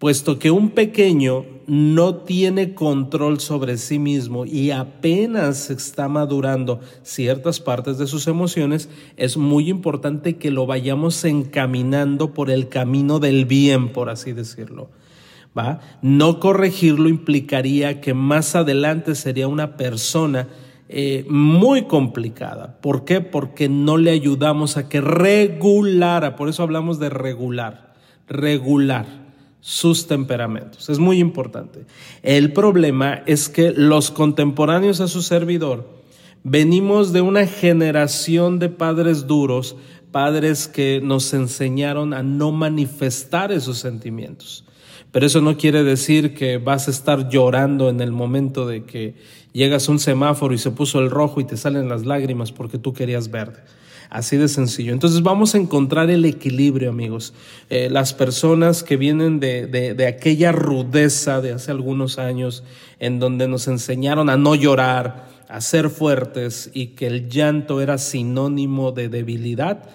puesto 0.00 0.38
que 0.38 0.50
un 0.50 0.70
pequeño 0.70 1.44
no 1.66 2.16
tiene 2.16 2.74
control 2.74 3.38
sobre 3.38 3.76
sí 3.76 3.98
mismo 3.98 4.46
y 4.46 4.70
apenas 4.70 5.68
está 5.68 6.08
madurando 6.08 6.80
ciertas 7.02 7.60
partes 7.60 7.98
de 7.98 8.06
sus 8.06 8.26
emociones, 8.26 8.88
es 9.18 9.36
muy 9.36 9.68
importante 9.68 10.38
que 10.38 10.50
lo 10.50 10.64
vayamos 10.64 11.22
encaminando 11.24 12.32
por 12.32 12.50
el 12.50 12.70
camino 12.70 13.18
del 13.18 13.44
bien, 13.44 13.92
por 13.92 14.08
así 14.08 14.32
decirlo. 14.32 14.90
¿Va? 15.56 15.80
No 16.00 16.40
corregirlo 16.40 17.10
implicaría 17.10 18.00
que 18.00 18.14
más 18.14 18.56
adelante 18.56 19.14
sería 19.14 19.48
una 19.48 19.76
persona 19.76 20.48
eh, 20.88 21.26
muy 21.28 21.84
complicada. 21.84 22.78
¿Por 22.80 23.04
qué? 23.04 23.20
Porque 23.20 23.68
no 23.68 23.98
le 23.98 24.12
ayudamos 24.12 24.78
a 24.78 24.88
que 24.88 25.02
regulara, 25.02 26.36
por 26.36 26.48
eso 26.48 26.62
hablamos 26.62 26.98
de 26.98 27.10
regular, 27.10 27.92
regular 28.26 29.19
sus 29.60 30.06
temperamentos. 30.06 30.88
Es 30.88 30.98
muy 30.98 31.18
importante. 31.18 31.84
El 32.22 32.52
problema 32.52 33.22
es 33.26 33.48
que 33.48 33.72
los 33.72 34.10
contemporáneos 34.10 35.00
a 35.00 35.08
su 35.08 35.22
servidor 35.22 35.86
venimos 36.42 37.12
de 37.12 37.20
una 37.20 37.46
generación 37.46 38.58
de 38.58 38.68
padres 38.68 39.26
duros, 39.26 39.76
padres 40.10 40.68
que 40.68 41.00
nos 41.02 41.32
enseñaron 41.34 42.14
a 42.14 42.22
no 42.22 42.52
manifestar 42.52 43.52
esos 43.52 43.78
sentimientos. 43.78 44.64
Pero 45.12 45.26
eso 45.26 45.40
no 45.40 45.56
quiere 45.56 45.82
decir 45.82 46.34
que 46.34 46.58
vas 46.58 46.86
a 46.88 46.92
estar 46.92 47.28
llorando 47.28 47.88
en 47.88 48.00
el 48.00 48.12
momento 48.12 48.66
de 48.66 48.84
que 48.84 49.14
llegas 49.52 49.88
a 49.88 49.92
un 49.92 49.98
semáforo 49.98 50.54
y 50.54 50.58
se 50.58 50.70
puso 50.70 51.00
el 51.00 51.10
rojo 51.10 51.40
y 51.40 51.44
te 51.44 51.56
salen 51.56 51.88
las 51.88 52.06
lágrimas 52.06 52.52
porque 52.52 52.78
tú 52.78 52.92
querías 52.92 53.30
verde. 53.30 53.60
Así 54.10 54.36
de 54.36 54.48
sencillo. 54.48 54.92
Entonces 54.92 55.22
vamos 55.22 55.54
a 55.54 55.58
encontrar 55.58 56.10
el 56.10 56.24
equilibrio, 56.24 56.90
amigos. 56.90 57.32
Eh, 57.68 57.88
las 57.88 58.12
personas 58.12 58.82
que 58.82 58.96
vienen 58.96 59.38
de, 59.38 59.68
de, 59.68 60.06
aquella 60.08 60.50
rudeza 60.50 61.40
de 61.40 61.52
hace 61.52 61.70
algunos 61.70 62.18
años, 62.18 62.64
en 62.98 63.20
donde 63.20 63.46
nos 63.46 63.68
enseñaron 63.68 64.28
a 64.28 64.36
no 64.36 64.56
llorar, 64.56 65.28
a 65.48 65.60
ser 65.60 65.90
fuertes 65.90 66.70
y 66.74 66.88
que 66.88 67.06
el 67.06 67.28
llanto 67.28 67.80
era 67.80 67.98
sinónimo 67.98 68.90
de 68.90 69.08
debilidad, 69.08 69.88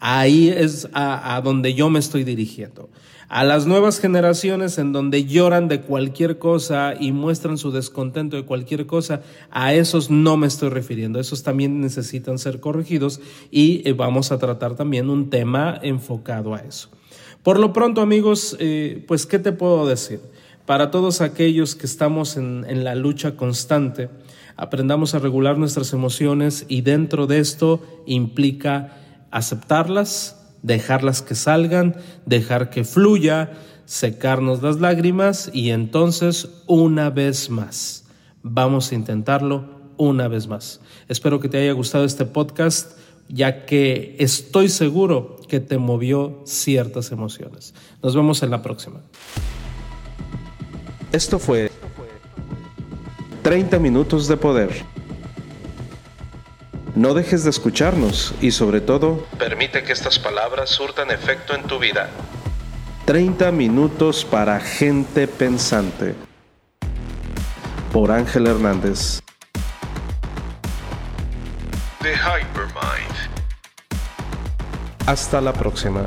ahí 0.00 0.48
es 0.48 0.88
a 0.94 1.38
donde 1.44 1.74
yo 1.74 1.90
me 1.90 1.98
estoy 1.98 2.24
dirigiendo 2.24 2.88
a 3.28 3.44
las 3.44 3.66
nuevas 3.66 4.00
generaciones 4.00 4.78
en 4.78 4.92
donde 4.92 5.26
lloran 5.26 5.68
de 5.68 5.82
cualquier 5.82 6.38
cosa 6.38 6.94
y 6.98 7.12
muestran 7.12 7.58
su 7.58 7.70
descontento 7.70 8.36
de 8.36 8.44
cualquier 8.44 8.86
cosa, 8.86 9.20
a 9.50 9.74
esos 9.74 10.10
no 10.10 10.36
me 10.36 10.46
estoy 10.46 10.70
refiriendo, 10.70 11.20
esos 11.20 11.42
también 11.42 11.80
necesitan 11.80 12.38
ser 12.38 12.60
corregidos 12.60 13.20
y 13.50 13.86
eh, 13.86 13.92
vamos 13.92 14.32
a 14.32 14.38
tratar 14.38 14.76
también 14.76 15.10
un 15.10 15.28
tema 15.28 15.78
enfocado 15.82 16.54
a 16.54 16.60
eso. 16.60 16.88
Por 17.42 17.58
lo 17.58 17.72
pronto 17.72 18.00
amigos, 18.00 18.56
eh, 18.58 19.04
pues 19.06 19.26
¿qué 19.26 19.38
te 19.38 19.52
puedo 19.52 19.86
decir? 19.86 20.20
Para 20.64 20.90
todos 20.90 21.20
aquellos 21.20 21.74
que 21.74 21.86
estamos 21.86 22.36
en, 22.36 22.64
en 22.68 22.82
la 22.82 22.94
lucha 22.94 23.36
constante, 23.36 24.08
aprendamos 24.56 25.14
a 25.14 25.18
regular 25.18 25.58
nuestras 25.58 25.92
emociones 25.92 26.64
y 26.68 26.80
dentro 26.80 27.26
de 27.26 27.40
esto 27.40 27.82
implica 28.06 28.96
aceptarlas, 29.30 30.37
dejarlas 30.62 31.22
que 31.22 31.34
salgan, 31.34 31.96
dejar 32.26 32.70
que 32.70 32.84
fluya, 32.84 33.52
secarnos 33.84 34.62
las 34.62 34.80
lágrimas 34.80 35.50
y 35.52 35.70
entonces 35.70 36.48
una 36.66 37.10
vez 37.10 37.50
más. 37.50 38.04
Vamos 38.42 38.92
a 38.92 38.94
intentarlo 38.94 39.78
una 39.96 40.28
vez 40.28 40.46
más. 40.46 40.80
Espero 41.08 41.40
que 41.40 41.48
te 41.48 41.58
haya 41.58 41.72
gustado 41.72 42.04
este 42.04 42.24
podcast 42.24 42.98
ya 43.28 43.66
que 43.66 44.16
estoy 44.18 44.68
seguro 44.68 45.36
que 45.48 45.60
te 45.60 45.78
movió 45.78 46.42
ciertas 46.44 47.12
emociones. 47.12 47.74
Nos 48.02 48.14
vemos 48.14 48.42
en 48.42 48.50
la 48.50 48.62
próxima. 48.62 49.00
Esto 51.12 51.38
fue 51.38 51.70
30 53.42 53.78
minutos 53.78 54.28
de 54.28 54.36
poder. 54.36 54.97
No 56.98 57.14
dejes 57.14 57.44
de 57.44 57.50
escucharnos 57.50 58.34
y 58.40 58.50
sobre 58.50 58.80
todo, 58.80 59.24
permite 59.38 59.84
que 59.84 59.92
estas 59.92 60.18
palabras 60.18 60.68
surtan 60.68 61.12
efecto 61.12 61.54
en 61.54 61.62
tu 61.62 61.78
vida. 61.78 62.10
30 63.04 63.52
minutos 63.52 64.24
para 64.24 64.58
gente 64.58 65.28
pensante. 65.28 66.16
Por 67.92 68.10
Ángel 68.10 68.48
Hernández. 68.48 69.20
The 72.02 72.14
Hypermind. 72.14 73.14
Hasta 75.06 75.40
la 75.40 75.52
próxima. 75.52 76.04